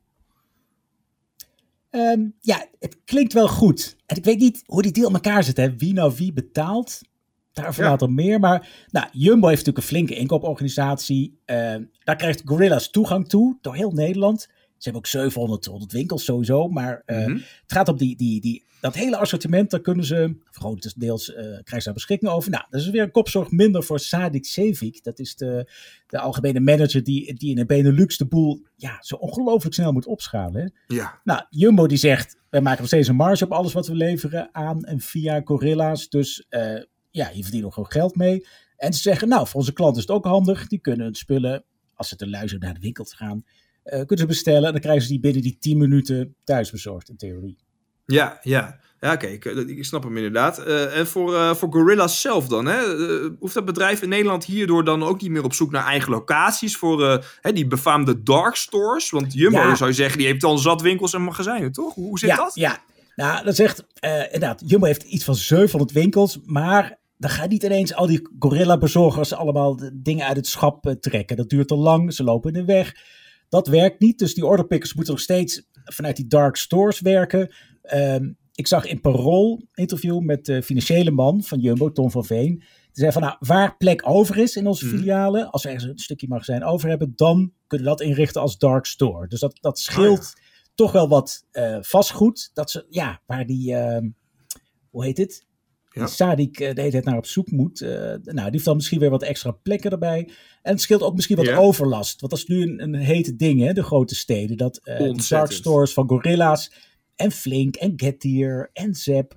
[1.90, 3.96] Ehm, ja, het klinkt wel goed.
[4.06, 5.56] En ik weet niet hoe die deal in elkaar zit.
[5.56, 5.76] Hè.
[5.76, 7.00] Wie nou wie betaalt.
[7.62, 7.90] Daarvoor Ja.
[7.90, 8.40] later meer.
[8.40, 11.40] Maar nou, Jumbo heeft natuurlijk een flinke inkooporganisatie.
[11.44, 13.58] Ehm, daar krijgt Gorilla's toegang toe.
[13.60, 14.40] Door heel Nederland.
[14.40, 14.48] Ze
[14.90, 16.68] hebben ook 700 100 winkels sowieso.
[16.68, 17.30] Maar eh, Mhm.
[17.36, 19.70] het gaat om die, die, die, dat hele assortiment.
[19.70, 22.50] Daar kunnen ze, grotendeels eh krijgen ze daar beschikking over.
[22.50, 25.04] Nou, dat is weer een kopzorg minder voor Sadik Sevik.
[25.04, 25.70] Dat is de,
[26.06, 30.06] de algemene manager die, die in de Benelux de boel ja, zo ongelooflijk snel moet
[30.06, 30.60] opschalen.
[30.62, 30.94] Hè.
[30.94, 31.20] Ja.
[31.24, 34.48] Nou, Jumbo die zegt, wij maken nog steeds een marge op alles wat we leveren
[34.52, 36.08] aan en via Gorilla's.
[36.08, 36.82] Dus eh,
[37.16, 38.46] ja, hier verdienen we gewoon geld mee.
[38.76, 40.66] En ze zeggen, nou, voor onze klanten is het ook handig.
[40.66, 43.44] Die kunnen hun spullen, als ze te luisteren naar de winkel te gaan,
[43.82, 44.64] eh, kunnen ze bestellen.
[44.64, 47.58] En dan krijgen ze die binnen die 10 minuten thuis bezorgd, in theorie.
[48.06, 48.80] Ja, ja.
[49.00, 50.58] Ja, oké, ik, ik snap hem inderdaad.
[50.58, 52.78] Eh, en voor, eh voor Gorilla's zelf dan, hè?
[52.78, 56.10] Eh, hoeft dat bedrijf in Nederland hierdoor dan ook niet meer op zoek naar eigen
[56.10, 59.10] locaties voor eh, hè, die befaamde dark stores?
[59.10, 59.74] Want Jumbo, Ja.
[59.74, 61.94] zou je zeggen, die heeft al zat winkels en magazijnen, toch?
[61.94, 62.54] Hoe, zit ja, dat?
[62.54, 62.78] Ja,
[63.16, 67.62] nou, dat zegt eh, inderdaad, Jumbo heeft iets van 700 winkels, maar dan gaan niet
[67.62, 71.36] ineens al die gorilla-bezorgers allemaal dingen uit het schap eh, trekken.
[71.36, 72.94] Dat duurt te lang, ze lopen in de weg.
[73.48, 77.54] Dat werkt niet, dus die orderpickers moeten nog steeds vanuit die dark stores werken.
[77.82, 82.54] Ehm, ik zag in Parool interview met de financiële man van Jumbo, Tom van Veen.
[82.56, 84.96] Die zei van, nou, waar plek over is in onze Mhm.
[84.96, 88.58] filialen, als we ergens een stukje magazijn over hebben, dan kunnen we dat inrichten als
[88.58, 89.28] dark store.
[89.28, 90.32] Dus dat, dat scheelt
[90.74, 92.50] toch wel wat eh, vastgoed.
[92.54, 94.08] Dat ze, ja, waar die, ehm,
[94.90, 95.46] hoe heet het?
[96.00, 96.06] Ja.
[96.06, 97.80] Sadik de hele tijd naar op zoek moet.
[97.80, 100.28] nou, die heeft dan misschien weer wat extra plekken erbij.
[100.62, 102.20] En het scheelt ook misschien wat overlast.
[102.20, 104.56] Want dat is nu een, een hete ding, hè, de grote steden.
[104.56, 106.72] Dat uh, de dark stores van Gorilla's
[107.16, 109.34] en Flink en Getir en Zep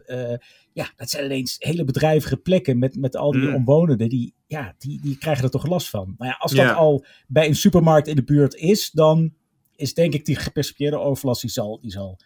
[0.79, 3.55] ja, dat zijn ineens hele bedrijvige plekken met, met al die mm.
[3.55, 4.09] omwonenden.
[4.09, 6.15] Die, ja, die, die krijgen er toch last van.
[6.17, 9.33] Maar ja, als dat al bij een supermarkt in de buurt is, dan
[9.75, 12.19] is denk ik die gepercipieerde overlast, die zal, die zal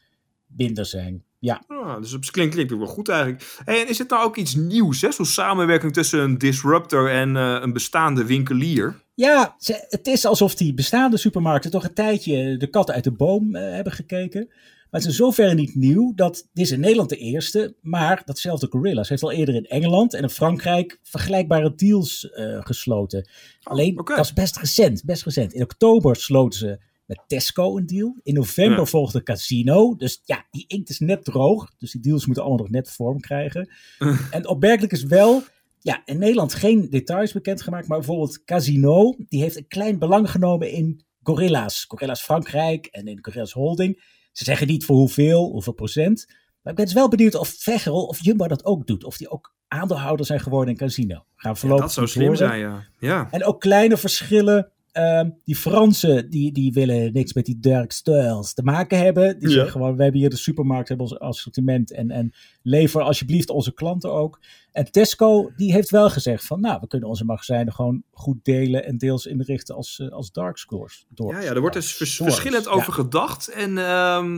[0.47, 1.23] minder zijn.
[1.43, 1.63] Ja.
[1.67, 3.62] Ah, dus het klinkt, klinkt wel goed eigenlijk.
[3.65, 5.12] en is het nou ook iets nieuws, hè?
[5.12, 9.01] Zo'n samenwerking tussen een disruptor en uh, een bestaande winkelier?
[9.13, 9.56] Ja,
[9.89, 13.62] het is alsof die bestaande supermarkten toch een tijdje de kat uit de boom uh,
[13.62, 14.45] hebben gekeken.
[14.47, 18.21] Maar het is in zoverre niet nieuw dat dit is in Nederland de eerste, maar
[18.25, 23.19] datzelfde Gorillas heeft al eerder in Engeland en in Frankrijk vergelijkbare deals uh, gesloten.
[23.19, 25.53] Oh, Alleen dat is best recent, best recent.
[25.53, 28.19] In oktober sloten ze met Tesco een deal.
[28.23, 28.85] In november ja.
[28.85, 29.95] volgde Casino.
[29.95, 31.71] Dus ja, die inkt is net droog.
[31.77, 33.69] Dus die deals moeten allemaal nog net vorm krijgen.
[34.31, 35.43] en opmerkelijk is wel,
[35.79, 37.87] ja, in Nederland geen details bekendgemaakt.
[37.87, 41.85] Maar bijvoorbeeld Casino, die heeft een klein belang genomen in Gorilla's.
[41.87, 44.03] Gorilla's Frankrijk en in Gorilla's Holding.
[44.31, 46.25] Ze zeggen niet voor hoeveel, hoeveel procent.
[46.61, 49.03] Maar ik ben dus wel benieuwd of Veghel of Jumbo dat ook doet.
[49.03, 51.25] Of die ook aandeelhouder zijn geworden in Casino.
[51.35, 52.87] Gaan we ja, dat zou slim zijn, ja.
[52.99, 53.27] ja.
[53.31, 54.71] En ook kleine verschillen.
[54.93, 59.39] Uh, die Fransen, die, die willen niks met die Dirk Stuyles te maken hebben.
[59.39, 61.91] Die zeggen gewoon, we hebben hier de supermarkt, hebben ons assortiment.
[61.91, 64.39] En, en lever alsjeblieft onze klanten ook.
[64.71, 68.86] En Tesco, die heeft wel gezegd van, nou, we kunnen onze magazijnen gewoon goed delen
[68.86, 71.06] en deels inrichten als, uh, als dark scores.
[71.15, 73.47] ja, ja, er wordt dus verschillend over gedacht.
[73.47, 73.75] En um,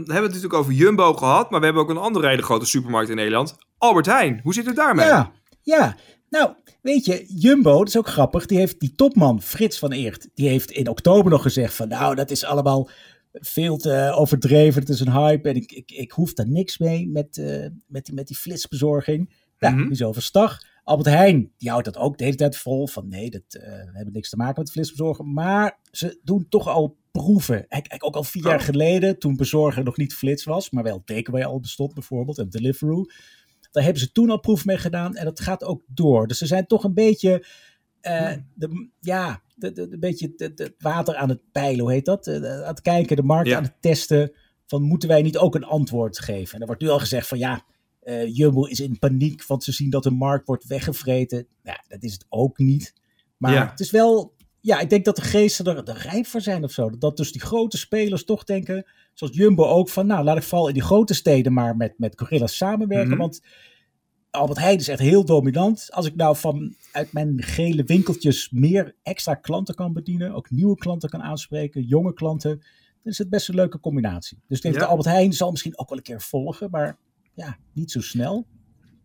[0.06, 2.66] we hebben het natuurlijk over Jumbo gehad, maar we hebben ook een andere hele grote
[2.66, 3.56] supermarkt in Nederland.
[3.78, 5.06] Albert Heijn, hoe zit het daarmee?
[5.06, 5.96] Ja, ja.
[6.30, 6.52] Nou,
[6.86, 10.50] weet je, Jumbo, dat is ook grappig, die heeft die topman Frits van Eert, die
[10.50, 12.90] heeft in oktober nog gezegd van, nou, dat is allemaal
[13.32, 17.08] veel te overdreven, het is een hype en ik, ik, ik hoef daar niks mee
[17.08, 19.44] met, uh, met, die, met die flitsbezorging.
[19.60, 19.82] Mm -hmm.
[19.82, 20.60] die is overstag.
[20.84, 22.88] Albert Heijn, die houdt dat ook de hele tijd vol.
[22.88, 25.34] Van nee, dat, uh, we hebben niks te maken met flitsbezorgen.
[25.34, 27.68] Maar ze doen toch al proeven.
[27.68, 28.66] Kijk, ook al vier jaar oh.
[28.66, 33.06] geleden, toen bezorgen nog niet flits was, maar wel takeaway al bestond bijvoorbeeld en Deliveroo.
[33.76, 36.28] Daar hebben ze toen al proef mee gedaan en dat gaat ook door.
[36.28, 37.46] Dus ze zijn toch een beetje,
[38.02, 42.28] uh, de, ja, een beetje het water aan het peilen, hoe heet dat?
[42.28, 44.32] aan het kijken, de markt aan het testen.
[44.66, 46.56] Van moeten wij niet ook een antwoord geven?
[46.56, 47.66] En er wordt nu al gezegd van ja,
[48.04, 51.48] uh, Jumbo is in paniek, want ze zien dat de markt wordt weggevreten.
[51.64, 52.94] Ja, dat is het ook niet.
[53.38, 54.35] Maar het is wel,
[54.66, 56.90] ja, ik denk dat de geesten er, er rijp voor zijn of zo.
[56.98, 60.68] Dat dus die grote spelers toch denken, zoals Jumbo ook, van nou, laat ik vooral
[60.68, 63.10] in die grote steden maar met, met Gorillas samenwerken.
[63.10, 63.18] Mhm.
[63.18, 63.42] Want
[64.32, 65.88] Albert Heijn is echt heel dominant.
[65.92, 70.76] Als ik nou van uit mijn gele winkeltjes meer extra klanten kan bedienen, ook nieuwe
[70.76, 72.58] klanten kan aanspreken, jonge klanten,
[73.04, 74.42] dan is het best een leuke combinatie.
[74.48, 76.98] Dus ik denk dat Albert Heijn zal misschien ook wel een keer volgen, maar
[77.34, 78.48] ja, niet zo snel.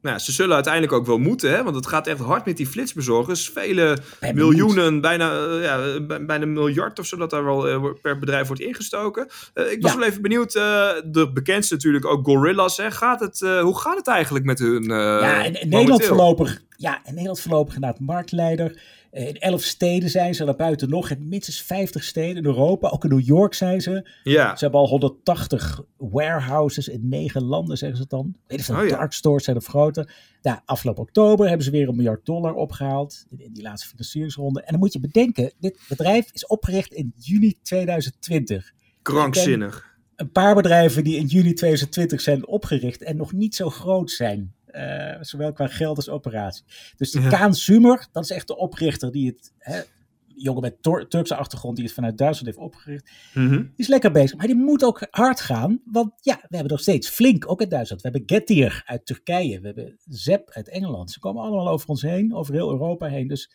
[0.02, 1.62] Nou, ze zullen uiteindelijk ook wel moeten, hè?
[1.62, 3.48] want het gaat echt hard met die flitsbezorgers.
[3.48, 3.98] Vele
[4.34, 8.46] miljoenen, bijna, uh, ja, bijna een miljard of zo dat daar wel uh, per bedrijf
[8.46, 9.28] wordt ingestoken.
[9.54, 12.76] Uh, ik was wel even benieuwd, de bekendste natuurlijk ook Gorillas.
[12.76, 12.90] Hè?
[12.90, 14.84] Gaat het, hoe gaat het eigenlijk met hun?
[14.84, 18.82] ja, in Nederland voorlopig, ja, in Nederland voorlopig inderdaad marktleider.
[19.10, 22.88] Eh, in elf steden zijn ze, daarbuiten nog in minstens 50 steden in Europa.
[22.88, 24.10] Ook in New York zijn ze.
[24.22, 24.56] Ja.
[24.56, 28.34] Ze hebben al 180 warehouses in negen landen, zeggen ze dan.
[28.46, 28.88] Weet je, oh, ja.
[28.88, 30.14] dark stores zijn of groter.
[30.40, 34.60] Ja, afgelopen oktober hebben ze weer een miljard dollar opgehaald in, die laatste financieringsronde.
[34.60, 38.72] En dan moet je bedenken, dit bedrijf is opgericht in juni 2020.
[39.02, 39.88] Krankzinnig.
[40.16, 44.54] Een paar bedrijven die in juni 2020 zijn opgericht en nog niet zo groot zijn.
[44.72, 46.64] Uh, zowel qua geld als operatie.
[46.96, 47.28] Dus die ja.
[47.28, 49.80] Kaan Sumer, dat is echt de oprichter die het, hè,
[50.26, 53.62] jongen met Turkse achtergrond die het vanuit Duitsland heeft opgericht, mm -hmm.
[53.62, 54.36] die is lekker bezig.
[54.36, 57.68] Maar die moet ook hard gaan, want ja, we hebben nog steeds Flink, ook in
[57.68, 58.02] Duitsland.
[58.02, 61.10] We hebben Getir uit Turkije, we hebben Zep uit Engeland.
[61.10, 63.28] Ze komen allemaal over ons heen, over heel Europa heen.
[63.28, 63.50] Dus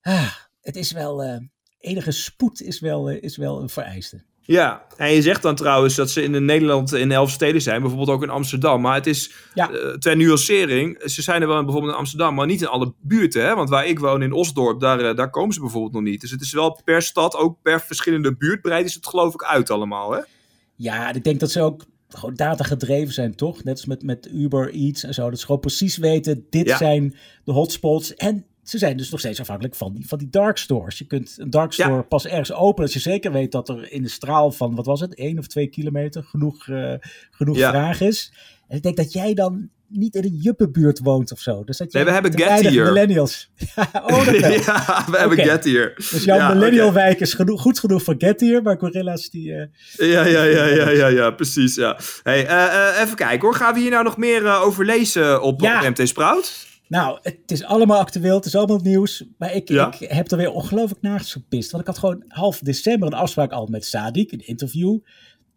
[0.00, 1.36] ah, het is wel, uh,
[1.78, 4.24] enige spoed is wel, uh, is wel een vereiste.
[4.46, 8.10] Ja, en je zegt dan trouwens dat ze in Nederland in elf steden zijn, bijvoorbeeld
[8.10, 8.80] ook in Amsterdam.
[8.80, 9.70] Maar het is ja.
[9.70, 13.44] uh, ter nuancering, ze zijn er wel bijvoorbeeld in Amsterdam, maar niet in alle buurten.
[13.44, 13.54] Hè?
[13.54, 16.20] Want waar ik woon in Osdorp, daar, uh, daar komen ze bijvoorbeeld nog niet.
[16.20, 19.44] Dus het is wel per stad, ook per verschillende buurt, breidt is het geloof ik
[19.44, 20.12] uit allemaal.
[20.12, 20.20] Hè?
[20.74, 23.64] Ja, ik denk dat ze ook gewoon data gedreven zijn, toch?
[23.64, 25.30] Net als met, met Uber Eats en zo.
[25.30, 26.76] Dat ze gewoon precies weten, dit ja.
[26.76, 28.14] zijn de hotspots.
[28.14, 30.98] En ze zijn dus nog steeds afhankelijk van die, van die dark stores.
[30.98, 34.02] Je kunt een dark store pas ergens openen als je zeker weet dat er in
[34.02, 36.92] de straal van, wat was het, één of twee kilometer genoeg, uh,
[37.30, 38.32] genoeg vraag is.
[38.68, 41.64] En ik denk dat jij dan niet in een juppenbuurt woont of zo.
[41.64, 42.84] Dus dat je Nee, we hebben te Get weinig Here.
[42.84, 43.50] millennials.
[43.76, 45.48] oh, dat ja, we hebben Oké.
[45.48, 45.92] Get Here.
[45.94, 49.52] Dus jouw Ja, millennial wijk is genoeg, goed genoeg voor Get Here, maar Gorilla's die...
[49.52, 51.74] eh, Ja, ja, ja, ja, ja, ja, precies.
[51.74, 51.98] Ja.
[52.22, 53.54] Hey, eh, even kijken hoor.
[53.54, 56.66] Gaan we hier nou nog meer over lezen op, op MT Sprout?
[56.88, 59.24] Nou, het is allemaal actueel, het is allemaal nieuws.
[59.38, 59.92] Maar ik, Ja.
[59.98, 61.70] ik heb er weer ongelooflijk naast gepist.
[61.70, 64.98] Want ik had gewoon half december een afspraak al met Sadik, een interview.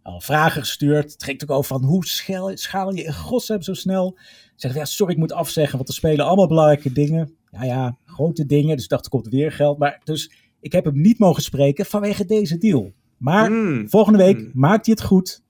[0.02, 1.12] Al vragen gestuurd.
[1.12, 4.18] Het ging ook over van hoe schel, schaal je in godsnaam zo snel.
[4.20, 7.36] Ik zeg, ja, sorry, ik moet afzeggen, want er spelen allemaal belangrijke dingen.
[7.52, 8.76] Ja, ja, grote dingen.
[8.76, 9.78] Dus ik dacht, er komt weer geld.
[9.78, 12.94] Maar dus ik heb hem niet mogen spreken vanwege deze deal.
[13.18, 13.90] Maar Hmm.
[13.90, 14.52] volgende week Hmm.
[14.54, 15.42] maakt hij het goed.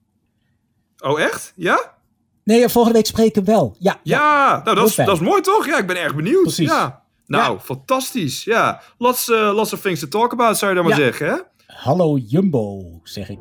[0.98, 1.52] Oh, echt?
[1.56, 1.98] Ja?
[2.50, 3.76] Nee, volgende week spreken we wel.
[3.78, 4.18] Ja, ja.
[4.18, 5.66] Ja, nou dat is, dat is mooi toch?
[5.66, 6.42] Ja, ik ben erg benieuwd.
[6.42, 6.68] Precies.
[6.68, 7.02] Ja.
[7.26, 7.60] Nou, Ja.
[7.60, 8.44] fantastisch.
[8.44, 11.36] Ja, lots, uh, lots of things to talk about, zou je dan maar zeggen, hè?
[11.66, 13.38] Hallo Jumbo, zeg ik.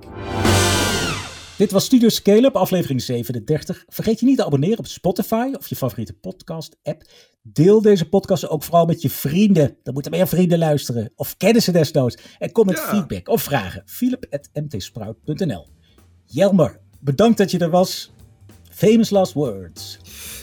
[1.58, 3.84] Dit was Studio Scale-up, aflevering 37.
[3.88, 7.02] Vergeet je niet te abonneren op Spotify of je favoriete podcast-app.
[7.42, 9.78] Deel deze podcast ook vooral met je vrienden.
[9.84, 11.12] Dan moeten meer vrienden luisteren.
[11.16, 12.18] Of kennen ze desnoods.
[12.40, 12.84] En kom met Ja.
[12.88, 13.84] feedback of vragen.
[13.86, 15.68] philip.mtsprout.nl
[16.26, 18.12] Jelmer, bedankt dat je er was.
[18.80, 20.00] Famous last words.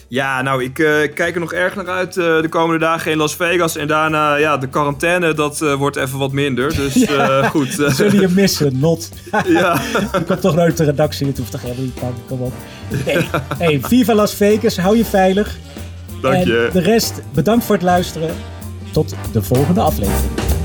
[0.08, 3.16] Ja, nou, ik eh, kijk er nog erg naar uit eh, de komende dagen in
[3.16, 3.76] Las Vegas.
[3.76, 6.74] En daarna, ja, de quarantaine, dat eh, wordt even wat minder.
[6.76, 7.48] Dus Ja.
[7.48, 7.68] goed.
[7.88, 9.08] Zullen je missen, Not?
[9.48, 9.80] ja.
[10.02, 11.26] Je komt toch nooit de redactie.
[11.26, 12.14] Het hoeft toch helemaal niet bang.
[12.28, 12.52] Kom op.
[13.04, 13.28] Nee.
[13.58, 14.76] Hey, Viva Las Vegas.
[14.76, 15.56] Hou je veilig.
[16.22, 16.68] Dank en je.
[16.72, 18.34] de rest, bedankt voor het luisteren.
[18.92, 20.55] Tot de volgende aflevering.